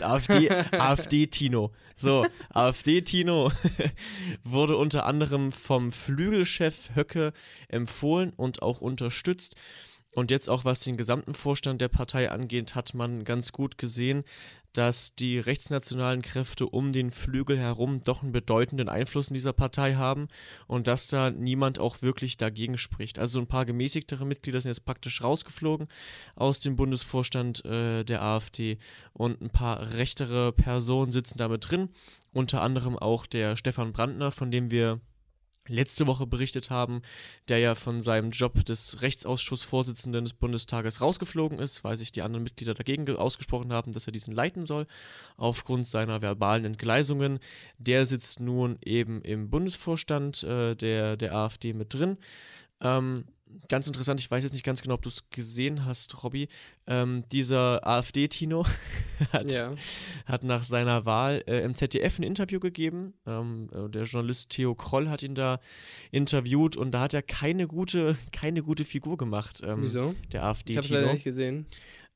[0.00, 1.72] AfD, AfD Tino.
[1.94, 3.52] So, AfD Tino
[4.44, 7.32] wurde unter anderem vom Flügelchef Höcke
[7.68, 9.54] empfohlen und auch unterstützt.
[10.16, 14.24] Und jetzt auch was den gesamten Vorstand der Partei angeht, hat man ganz gut gesehen,
[14.72, 19.96] dass die rechtsnationalen Kräfte um den Flügel herum doch einen bedeutenden Einfluss in dieser Partei
[19.96, 20.28] haben
[20.68, 23.18] und dass da niemand auch wirklich dagegen spricht.
[23.18, 25.86] Also ein paar gemäßigtere Mitglieder sind jetzt praktisch rausgeflogen
[26.34, 28.78] aus dem Bundesvorstand äh, der AfD
[29.12, 31.90] und ein paar rechtere Personen sitzen damit drin,
[32.32, 34.98] unter anderem auch der Stefan Brandner, von dem wir
[35.68, 37.02] letzte Woche berichtet haben,
[37.48, 42.44] der ja von seinem Job des Rechtsausschussvorsitzenden des Bundestages rausgeflogen ist, weil sich die anderen
[42.44, 44.86] Mitglieder dagegen ausgesprochen haben, dass er diesen leiten soll,
[45.36, 47.38] aufgrund seiner verbalen Entgleisungen.
[47.78, 52.18] Der sitzt nun eben im Bundesvorstand äh, der, der AfD mit drin.
[52.80, 53.24] Ähm,
[53.68, 56.48] ganz interessant, ich weiß jetzt nicht ganz genau, ob du es gesehen hast, Robby.
[56.86, 58.66] Ähm, dieser AfD-Tino
[59.32, 59.74] hat, Ja.
[60.26, 63.14] hat nach seiner Wahl äh, im ZDF ein Interview gegeben.
[63.26, 65.60] Ähm, äh, der Journalist Theo Kroll hat ihn da
[66.10, 69.60] interviewt und da hat er keine gute, keine gute Figur gemacht.
[69.64, 70.14] Ähm, Wieso?
[70.32, 71.12] Der Ich habe es leider AfD-Tino.
[71.12, 71.66] nicht gesehen.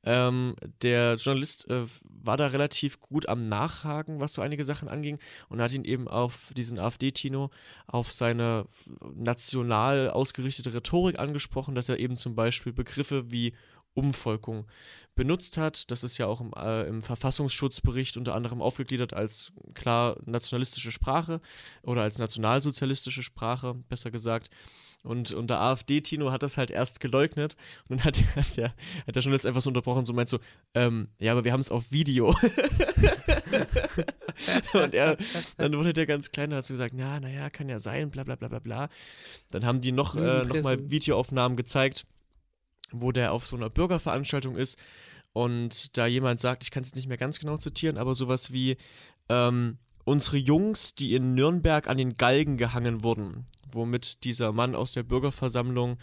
[0.02, 5.18] Ähm, der Journalist äh, war da relativ gut am Nachhaken, was so einige Sachen anging
[5.48, 7.50] und hat ihn eben auf diesen AfD-Tino
[7.86, 8.66] auf seine
[9.14, 13.52] national ausgerichtete Rhetorik angesprochen, dass er eben zum Beispiel Begriffe wie
[13.94, 14.66] Umvolkung
[15.14, 15.90] benutzt hat.
[15.90, 21.40] Das ist ja auch im, äh, im Verfassungsschutzbericht unter anderem aufgegliedert als klar nationalistische Sprache
[21.82, 24.50] oder als nationalsozialistische Sprache, besser gesagt.
[25.02, 27.56] Und, und der AfD-Tino hat das halt erst geleugnet
[27.88, 28.74] und dann hat, hat, der,
[29.06, 30.38] hat der Journalist einfach so unterbrochen und so meint so,
[30.74, 32.28] ähm, ja, aber wir haben es auf Video.
[34.74, 35.16] und er,
[35.56, 38.24] dann wurde der ganz klein und hat so gesagt, na, naja, kann ja sein, bla
[38.24, 38.88] bla bla bla bla.
[39.50, 40.90] Dann haben die noch, äh, noch mal.
[40.90, 42.04] Videoaufnahmen gezeigt,
[42.90, 44.78] wo der auf so einer Bürgerveranstaltung ist
[45.32, 48.76] und da jemand sagt, ich kann es nicht mehr ganz genau zitieren, aber sowas wie,
[49.28, 54.92] ähm, unsere Jungs, die in Nürnberg an den Galgen gehangen wurden, womit dieser Mann aus
[54.92, 55.98] der Bürgerversammlung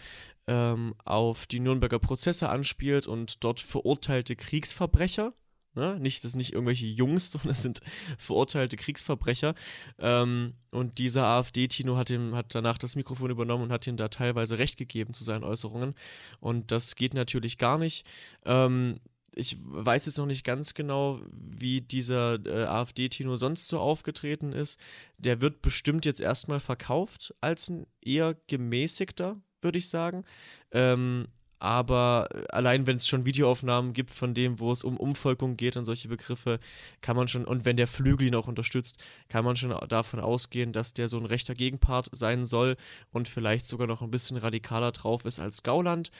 [0.48, 5.34] ähm, auf die Nürnberger Prozesse anspielt und dort verurteilte Kriegsverbrecher,
[5.76, 5.98] ne?
[6.00, 7.82] nicht, das nicht irgendwelche Jungs, sondern sind
[8.18, 9.54] verurteilte Kriegsverbrecher.
[10.00, 14.58] Ähm, und dieser AfD-Tino hat, hat danach das Mikrofon übernommen und hat ihm da teilweise
[14.58, 15.96] Recht gegeben zu seinen Äußerungen.
[16.40, 18.06] Und das geht natürlich gar nicht.
[18.46, 19.00] Ähm,
[19.38, 24.80] ich weiß jetzt noch nicht ganz genau, wie dieser äh, AfD-Tino sonst so aufgetreten ist.
[25.18, 30.24] Der wird bestimmt jetzt erstmal verkauft als ein eher gemäßigter, würde ich sagen.
[30.72, 31.28] Ähm,
[31.60, 35.86] aber allein wenn es schon Videoaufnahmen gibt von dem, wo es um Umvolkung geht und
[35.86, 36.60] solche Begriffe,
[37.02, 40.72] kann man schon, und wenn der Flügel ihn auch unterstützt, kann man schon davon ausgehen,
[40.72, 42.78] dass der so ein rechter Gegenpart sein soll
[43.12, 46.12] und vielleicht sogar noch ein bisschen radikaler drauf ist als Gauland.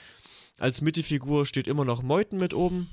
[0.58, 2.90] Als Mittelfigur steht immer noch Meuthen mit oben,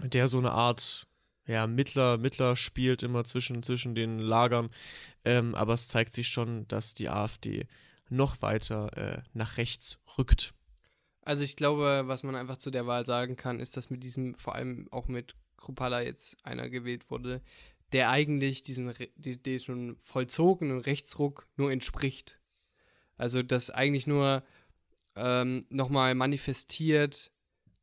[0.00, 1.06] der so eine Art
[1.46, 4.70] ja, Mittler, Mittler spielt immer zwischen, zwischen den Lagern.
[5.24, 7.66] Ähm, aber es zeigt sich schon, dass die AfD
[8.08, 10.54] noch weiter äh, nach rechts rückt.
[11.22, 14.36] Also ich glaube, was man einfach zu der Wahl sagen kann, ist, dass mit diesem,
[14.36, 17.40] vor allem auch mit Krupala jetzt einer gewählt wurde,
[17.92, 18.92] der eigentlich diesem,
[19.60, 22.38] schon vollzogenen Rechtsruck nur entspricht.
[23.16, 24.42] Also das eigentlich nur
[25.14, 27.30] ähm, nochmal manifestiert,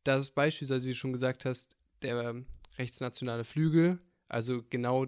[0.04, 2.44] dass beispielsweise, wie du schon gesagt hast, der
[2.78, 5.08] rechtsnationale Flügel, also genau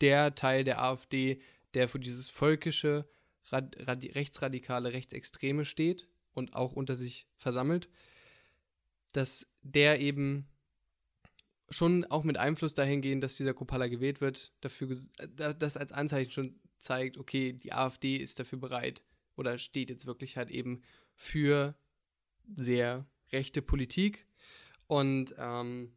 [0.00, 1.40] der Teil der AfD,
[1.74, 3.08] der für dieses völkische,
[3.50, 7.88] rad, radi, rechtsradikale, rechtsextreme steht und auch unter sich versammelt,
[9.12, 10.46] dass der eben
[11.70, 15.92] schon auch mit Einfluss dahingehend, dass dieser Kopala gewählt wird, dafür äh, da- das als
[15.92, 19.02] Anzeichen schon zeigt, okay, die AfD ist dafür bereit
[19.36, 20.82] oder steht jetzt wirklich halt eben
[21.14, 21.74] für
[22.54, 24.26] sehr rechte Politik.
[24.86, 25.92] Und ähm,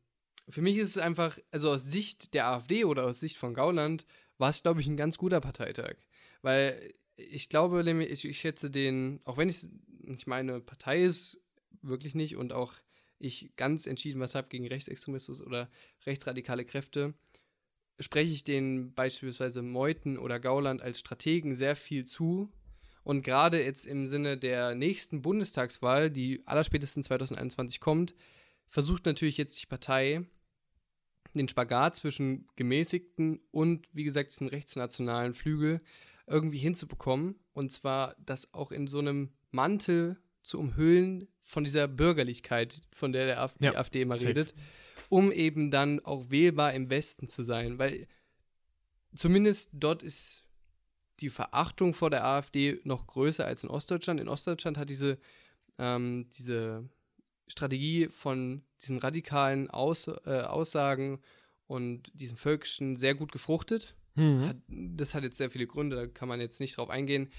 [0.49, 4.05] für mich ist es einfach, also aus Sicht der AfD oder aus Sicht von Gauland,
[4.37, 5.95] war es, glaube ich, ein ganz guter Parteitag.
[6.41, 9.67] Weil ich glaube, ich, ich schätze den, auch wenn ich
[10.01, 11.41] nicht meine Partei ist,
[11.81, 12.73] wirklich nicht und auch
[13.19, 15.69] ich ganz entschieden was habe gegen Rechtsextremismus oder
[16.05, 17.13] rechtsradikale Kräfte,
[17.99, 22.49] spreche ich den beispielsweise Meuthen oder Gauland als Strategen sehr viel zu.
[23.03, 28.15] Und gerade jetzt im Sinne der nächsten Bundestagswahl, die allerspätestens 2021 kommt,
[28.69, 30.25] versucht natürlich jetzt die Partei
[31.35, 35.81] den Spagat zwischen gemäßigten und, wie gesagt, diesem rechtsnationalen Flügel
[36.27, 37.35] irgendwie hinzubekommen.
[37.53, 43.25] Und zwar das auch in so einem Mantel zu umhüllen von dieser Bürgerlichkeit, von der
[43.25, 44.29] der Af ja, die AfD immer safe.
[44.29, 44.53] redet,
[45.09, 47.79] um eben dann auch wählbar im Westen zu sein.
[47.79, 48.07] Weil
[49.15, 50.45] zumindest dort ist
[51.19, 54.19] die Verachtung vor der AfD noch größer als in Ostdeutschland.
[54.19, 55.17] In Ostdeutschland hat diese,
[55.77, 56.87] ähm, diese
[57.49, 61.19] Strategie von diesen radikalen Aus, äh, Aussagen
[61.67, 63.95] und diesem Völkischen sehr gut gefruchtet.
[64.15, 64.45] Mhm.
[64.45, 67.31] Hat, das hat jetzt sehr viele Gründe, da kann man jetzt nicht drauf eingehen.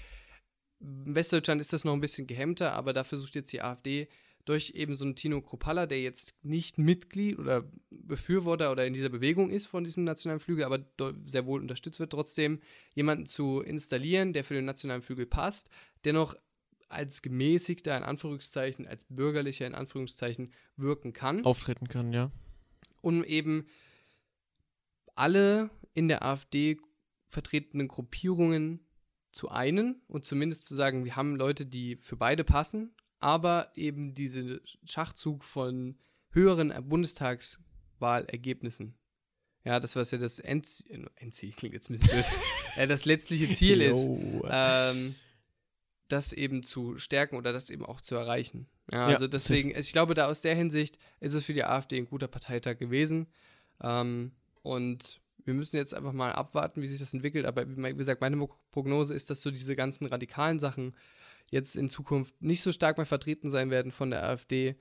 [0.79, 4.07] In Westdeutschland ist das noch ein bisschen gehemmter, aber da versucht jetzt die AfD
[4.45, 9.09] durch eben so einen Tino Kropalla, der jetzt nicht Mitglied oder Befürworter oder in dieser
[9.09, 10.83] Bewegung ist von diesem nationalen Flügel, aber
[11.25, 12.59] sehr wohl unterstützt wird, trotzdem
[12.93, 15.69] jemanden zu installieren, der für den nationalen Flügel passt,
[16.05, 16.35] dennoch
[16.91, 21.45] als gemäßigter, in Anführungszeichen, als bürgerlicher, in Anführungszeichen, wirken kann.
[21.45, 22.31] Auftreten kann, ja.
[23.01, 23.67] Um eben
[25.15, 26.77] alle in der AfD
[27.27, 28.85] vertretenen Gruppierungen
[29.31, 34.13] zu einen und zumindest zu sagen, wir haben Leute, die für beide passen, aber eben
[34.13, 35.97] diesen Schachzug von
[36.31, 38.95] höheren Bundestagswahlergebnissen.
[39.63, 42.25] Ja, das was ja das Endziel, Endziel klingt jetzt ein bisschen blöd,
[42.77, 44.09] äh, das letztliche Ziel ist,
[44.49, 45.15] ähm,
[46.11, 48.67] das eben zu stärken oder das eben auch zu erreichen.
[48.91, 51.97] Ja, ja also deswegen, ich glaube, da aus der Hinsicht ist es für die AfD
[51.97, 53.27] ein guter Parteitag gewesen.
[53.81, 54.31] Ähm,
[54.63, 57.45] und wir müssen jetzt einfach mal abwarten, wie sich das entwickelt.
[57.45, 60.95] Aber wie gesagt, meine Prognose ist, dass so diese ganzen radikalen Sachen
[61.49, 64.75] jetzt in Zukunft nicht so stark mehr vertreten sein werden von der AfD,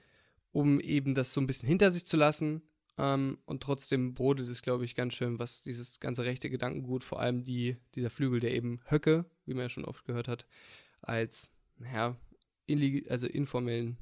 [0.53, 2.63] um eben das so ein bisschen hinter sich zu lassen.
[2.99, 7.21] Ähm, und trotzdem brodelt es, glaube ich, ganz schön, was dieses ganze rechte Gedankengut, vor
[7.21, 10.47] allem die, dieser Flügel, der eben Höcke, wie man ja schon oft gehört hat,
[11.03, 12.17] als, naja,
[13.09, 13.99] also informellen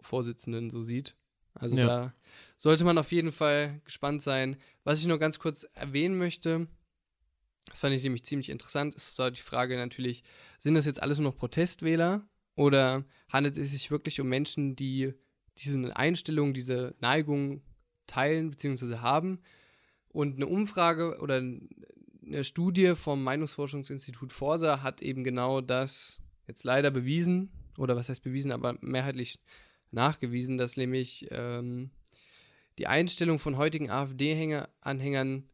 [0.00, 1.16] Vorsitzenden so sieht.
[1.54, 1.86] Also ja.
[1.86, 2.14] da
[2.56, 4.56] sollte man auf jeden Fall gespannt sein.
[4.82, 6.66] Was ich noch ganz kurz erwähnen möchte,
[7.66, 10.22] das fand ich nämlich ziemlich interessant, ist da die Frage natürlich,
[10.58, 15.14] sind das jetzt alles nur noch Protestwähler oder handelt es sich wirklich um Menschen, die
[15.56, 17.62] diese Einstellung, diese Neigung
[18.06, 18.96] teilen bzw.
[18.96, 19.40] haben?
[20.08, 21.42] Und eine Umfrage oder
[22.26, 28.22] eine Studie vom Meinungsforschungsinstitut Forsa hat eben genau das jetzt leider bewiesen, oder was heißt
[28.22, 29.40] bewiesen, aber mehrheitlich
[29.90, 31.90] nachgewiesen, dass nämlich ähm,
[32.78, 35.48] die Einstellung von heutigen AfD-Anhängern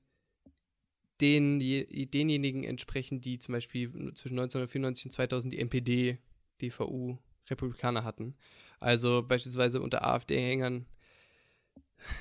[1.20, 6.18] den, denjenigen entsprechen, die zum Beispiel zwischen 1994 und 2000 die NPD,
[6.62, 7.18] DVU,
[7.50, 8.34] Republikaner hatten.
[8.78, 10.86] Also beispielsweise unter AfD-Hängern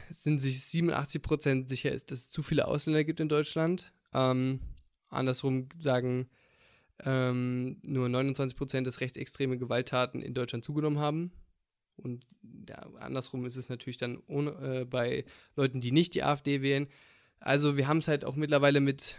[0.10, 3.93] sind sich 87 Prozent sicher, dass es zu viele Ausländer gibt in Deutschland.
[4.14, 4.60] Ähm,
[5.10, 6.30] andersrum sagen
[7.05, 11.32] ähm, nur 29 Prozent, dass rechtsextreme Gewalttaten in Deutschland zugenommen haben.
[11.95, 12.26] Und
[12.68, 16.88] ja, andersrum ist es natürlich dann ohne, äh, bei Leuten, die nicht die AfD wählen.
[17.39, 19.18] Also wir haben es halt auch mittlerweile mit,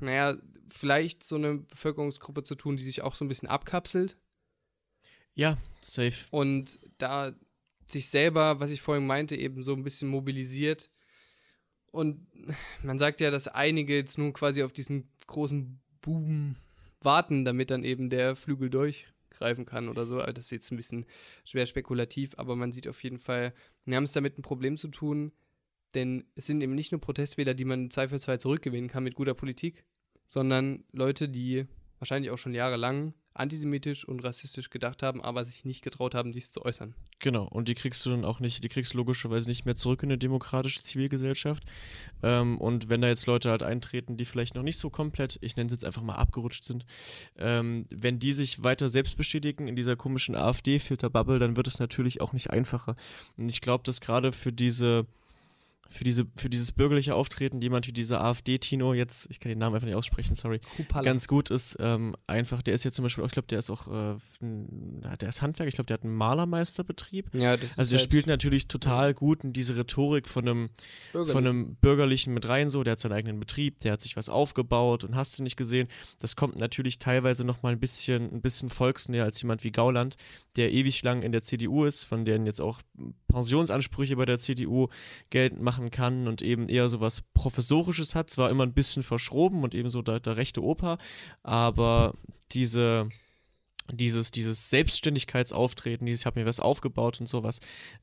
[0.00, 0.36] naja,
[0.70, 4.16] vielleicht so eine Bevölkerungsgruppe zu tun, die sich auch so ein bisschen abkapselt.
[5.34, 6.26] Ja, safe.
[6.30, 7.32] Und da
[7.86, 10.90] sich selber, was ich vorhin meinte, eben so ein bisschen mobilisiert.
[11.98, 12.28] Und
[12.84, 16.54] man sagt ja, dass einige jetzt nun quasi auf diesen großen Boom
[17.00, 20.20] warten, damit dann eben der Flügel durchgreifen kann oder so.
[20.20, 21.06] Also das ist jetzt ein bisschen
[21.44, 23.52] schwer spekulativ, aber man sieht auf jeden Fall,
[23.84, 25.32] wir haben es damit ein Problem zu tun,
[25.94, 29.34] denn es sind eben nicht nur Protestwähler, die man im Zweifelsfall zurückgewinnen kann mit guter
[29.34, 29.84] Politik,
[30.28, 31.66] sondern Leute, die
[31.98, 36.50] wahrscheinlich auch schon jahrelang antisemitisch und rassistisch gedacht haben, aber sich nicht getraut haben, dies
[36.50, 36.94] zu äußern.
[37.20, 40.02] Genau, und die kriegst du dann auch nicht, die kriegst du logischerweise nicht mehr zurück
[40.02, 41.64] in eine demokratische Zivilgesellschaft.
[42.22, 45.56] Ähm, und wenn da jetzt Leute halt eintreten, die vielleicht noch nicht so komplett, ich
[45.56, 46.84] nenne es jetzt einfach mal abgerutscht sind,
[47.38, 52.20] ähm, wenn die sich weiter selbst bestätigen in dieser komischen AfD-Filterbubble, dann wird es natürlich
[52.20, 52.94] auch nicht einfacher.
[53.36, 55.06] Und ich glaube, dass gerade für diese
[55.88, 59.74] für, diese, für dieses bürgerliche Auftreten jemand wie dieser AfD-Tino jetzt, ich kann den Namen
[59.74, 61.02] einfach nicht aussprechen, sorry, Kupala.
[61.02, 61.76] ganz gut ist.
[61.80, 65.28] Ähm, einfach, der ist jetzt zum Beispiel auch, ich glaube, der ist auch, äh, der
[65.28, 67.34] ist Handwerk, ich glaube, der hat einen Malermeisterbetrieb.
[67.34, 70.70] Ja, das also der halt spielt natürlich total gut in diese Rhetorik von einem,
[71.12, 74.28] von einem Bürgerlichen mit rein, so, der hat seinen eigenen Betrieb, der hat sich was
[74.28, 75.88] aufgebaut und hast du nicht gesehen.
[76.18, 80.16] Das kommt natürlich teilweise nochmal ein bisschen, ein bisschen volksnäher als jemand wie Gauland,
[80.56, 82.82] der ewig lang in der CDU ist, von denen jetzt auch
[83.28, 84.88] Pensionsansprüche bei der CDU
[85.30, 88.30] geltend machen machen kann und eben eher so was Professorisches hat.
[88.30, 90.98] Zwar immer ein bisschen verschroben und eben so der, der rechte Oper,
[91.42, 92.14] aber
[92.52, 93.08] diese
[93.90, 97.60] dieses, dieses Selbstständigkeitsauftreten, dieses, ich habe mir was aufgebaut und sowas,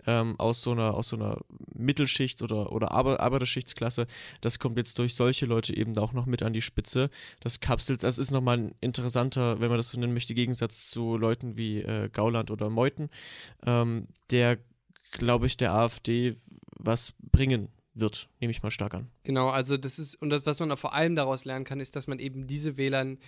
[0.08, 1.38] ähm, aus so einer, aus so einer
[1.76, 4.08] Mittelschicht oder, oder Ar Arbeiterschichtsklasse,
[4.42, 7.12] das kommt jetzt durch solche Leute eben auch noch mit an die Spitze.
[7.40, 11.18] Das kapselt, das ist nochmal ein interessanter, wenn man das so nennen möchte, Gegensatz zu
[11.18, 13.10] Leuten wie äh, Gauland oder Meuthen,
[13.64, 14.58] ähm, der,
[15.12, 16.36] glaube ich, der AfD
[16.86, 19.10] was bringen wird, nehme ich mal stark an.
[19.24, 22.08] Genau, also das ist, und das, was man vor allem daraus lernen kann, ist, dass
[22.08, 23.20] man eben diese Wählern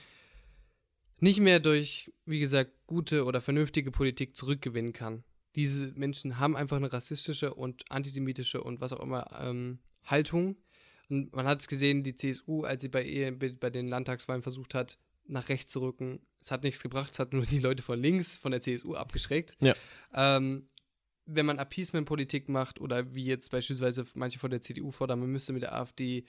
[1.20, 5.24] nicht mehr durch, wie gesagt, gute oder vernünftige Politik zurückgewinnen kann.
[5.56, 10.58] Diese Menschen haben einfach eine rassistische und antisemitische und was auch immer ähm, Haltung.
[11.10, 15.00] Und man hat es gesehen, die CSU, als sie bei, bei den Landtagswahlen versucht hat,
[15.26, 18.38] nach rechts zu rücken, es hat nichts gebracht, es hat nur die Leute von links,
[18.38, 19.56] von der CSU abgeschreckt.
[19.60, 19.74] Ja.
[20.14, 20.70] Ähm,
[21.28, 25.54] wenn man Appeasement-Politik macht oder wie jetzt beispielsweise manche von der CDU fordern, man müsste
[25.54, 26.24] mit der AfD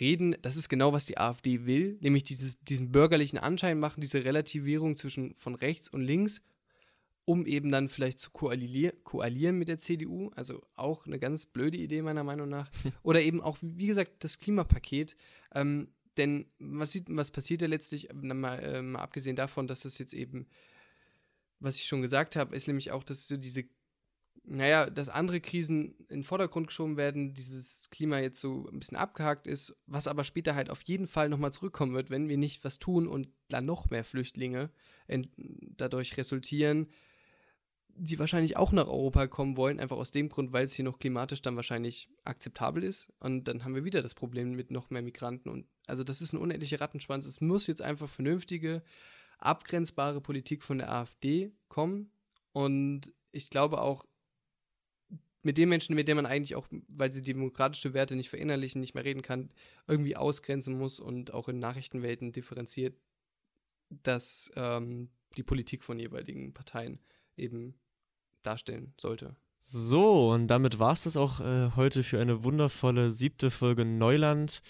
[0.00, 4.24] reden, das ist genau, was die AfD will, nämlich dieses, diesen bürgerlichen Anschein machen, diese
[4.24, 6.42] Relativierung zwischen von rechts und links,
[7.24, 10.30] um eben dann vielleicht zu koalier koalieren mit der CDU.
[10.34, 12.70] Also auch eine ganz blöde Idee meiner Meinung nach.
[13.02, 15.16] Oder eben auch, wie gesagt, das Klimapaket.
[15.54, 19.98] Ähm, denn was, sieht, was passiert ja letztlich, mal, äh, mal abgesehen davon, dass das
[19.98, 20.46] jetzt eben,
[21.60, 23.64] was ich schon gesagt habe, ist nämlich auch, dass so diese
[24.50, 28.96] naja, dass andere Krisen in den Vordergrund geschoben werden, dieses Klima jetzt so ein bisschen
[28.96, 32.64] abgehakt ist, was aber später halt auf jeden Fall nochmal zurückkommen wird, wenn wir nicht
[32.64, 34.70] was tun und dann noch mehr Flüchtlinge
[35.76, 36.88] dadurch resultieren,
[37.88, 40.98] die wahrscheinlich auch nach Europa kommen wollen, einfach aus dem Grund, weil es hier noch
[40.98, 43.12] klimatisch dann wahrscheinlich akzeptabel ist.
[43.20, 45.50] Und dann haben wir wieder das Problem mit noch mehr Migranten.
[45.50, 47.26] Und also das ist ein unendlicher Rattenschwanz.
[47.26, 48.82] Es muss jetzt einfach vernünftige,
[49.38, 52.12] abgrenzbare Politik von der AfD kommen.
[52.52, 54.04] Und ich glaube auch,
[55.42, 58.94] mit den Menschen, mit denen man eigentlich auch, weil sie demokratische Werte nicht verinnerlichen, nicht
[58.94, 59.50] mehr reden kann,
[59.86, 62.96] irgendwie ausgrenzen muss und auch in Nachrichtenwelten differenziert,
[63.88, 67.00] dass ähm, die Politik von jeweiligen Parteien
[67.36, 67.78] eben
[68.42, 69.36] darstellen sollte.
[69.60, 74.62] So, und damit war es das auch äh, heute für eine wundervolle siebte Folge Neuland.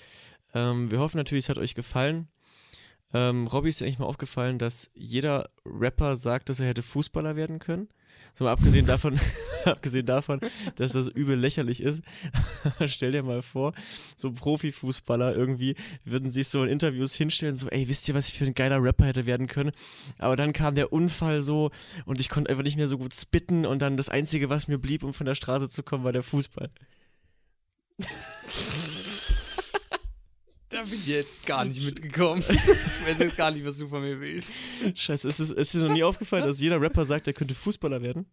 [0.54, 2.28] Ähm, wir hoffen natürlich, es hat euch gefallen.
[3.12, 7.36] Ähm, Robby ist ja eigentlich mal aufgefallen, dass jeder Rapper sagt, dass er hätte Fußballer
[7.36, 7.88] werden können.
[8.38, 9.18] So mal abgesehen davon,
[9.64, 10.38] abgesehen davon,
[10.76, 12.04] dass das übel lächerlich ist.
[12.86, 13.74] Stell dir mal vor,
[14.14, 15.74] so Profifußballer irgendwie
[16.04, 18.80] würden sich so in Interviews hinstellen, so, ey, wisst ihr, was ich für ein geiler
[18.80, 19.72] Rapper hätte werden können?
[20.18, 21.72] Aber dann kam der Unfall so
[22.04, 24.78] und ich konnte einfach nicht mehr so gut spitten und dann das Einzige, was mir
[24.78, 26.70] blieb, um von der Straße zu kommen, war der Fußball.
[30.68, 32.44] Da bin ich jetzt gar nicht mitgekommen.
[32.48, 34.60] ich weiß jetzt gar nicht, was du von mir willst.
[34.94, 38.02] Scheiße, ist es, ist dir noch nie aufgefallen, dass jeder Rapper sagt, er könnte Fußballer
[38.02, 38.26] werden?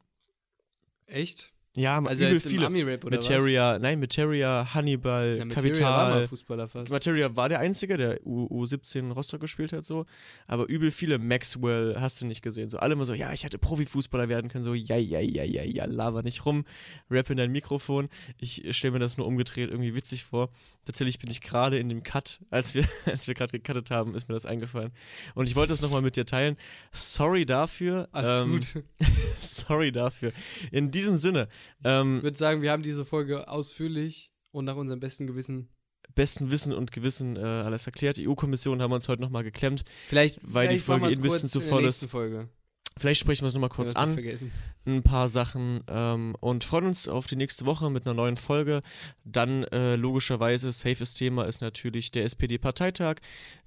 [1.08, 1.54] Echt?
[1.76, 2.66] Ja, also übel jetzt viele.
[2.66, 5.40] Ami-Rap oder Materia, nein, Materia, Hannibal, was?
[5.40, 5.92] Ja, Materia Kapital.
[5.92, 6.90] war mal Fußballer fast.
[6.90, 10.06] Materia war der Einzige, der U U17 Rostock gespielt hat, so.
[10.48, 12.70] Aber übel viele Maxwell hast du nicht gesehen.
[12.70, 14.64] So alle immer so, ja, ich hätte Profifußballer werden können.
[14.64, 16.66] So, ja, ja, ja, ja, ja, laber nicht rum.
[17.12, 18.10] Rap in dein Mikrofon.
[18.38, 20.50] Ich stelle mir das nur umgedreht irgendwie witzig vor.
[20.86, 24.30] Tatsächlich bin ich gerade in dem Cut, als wir, als wir gerade gecuttet haben, ist
[24.30, 24.92] mir das eingefallen.
[25.34, 26.56] Und ich wollte das nochmal mit dir teilen.
[26.92, 28.08] Sorry dafür.
[28.12, 28.84] Alles ähm, gut.
[29.40, 30.32] sorry dafür.
[30.72, 31.50] In diesem Sinne,
[31.84, 35.70] ähm, Ich würde sagen, wir haben diese Folge ausführlich und nach unserem besten Gewissen.
[36.14, 38.18] besten Wissen und Gewissen äh, alles erklärt.
[38.18, 39.84] Die EU-Kommission haben wir uns heute nochmal geklemmt.
[40.08, 42.10] Vielleicht, Weil die vielleicht machen Folge ein bisschen zu voll ist.
[42.10, 42.50] Folge.
[42.98, 44.14] Vielleicht sprechen wir es nochmal kurz an.
[44.14, 44.52] vergessen.
[44.86, 48.82] ein paar Sachen ähm, und freuen uns auf die nächste Woche mit einer neuen Folge.
[49.26, 53.16] Dann äh, logischerweise, safes Thema ist natürlich der SPD-Parteitag,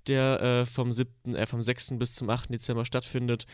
[0.07, 1.99] der äh, vom 7., äh, vom 6.
[1.99, 2.51] bis zum 8.
[2.55, 3.45] Dezember stattfindet.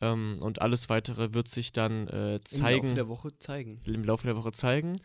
[0.00, 3.80] Ähm, und alles weitere wird sich dann äh, Im Laufe zeigen, der Woche zeigen.
[3.86, 5.00] im Laufe der Woche zeigen.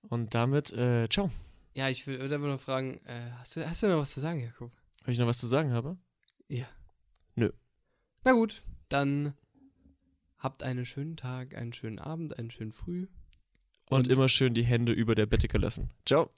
[0.00, 1.30] Und damit, äh, ciao.
[1.74, 4.20] Ja, ich will- würde aber noch fragen, äh, hast, du, hast du noch was zu
[4.20, 4.72] sagen, Jakob?
[5.02, 5.98] Ob ich noch was zu sagen habe?
[6.48, 6.64] Ja.
[7.34, 7.50] Nö.
[8.22, 9.34] Na gut, dann
[10.44, 13.08] habt einen schönen Tag, einen schönen Abend, einen schönen Früh.
[13.90, 15.90] Und, immer schön die Hände über der Bettdecke lassen.
[16.06, 16.30] Ciao.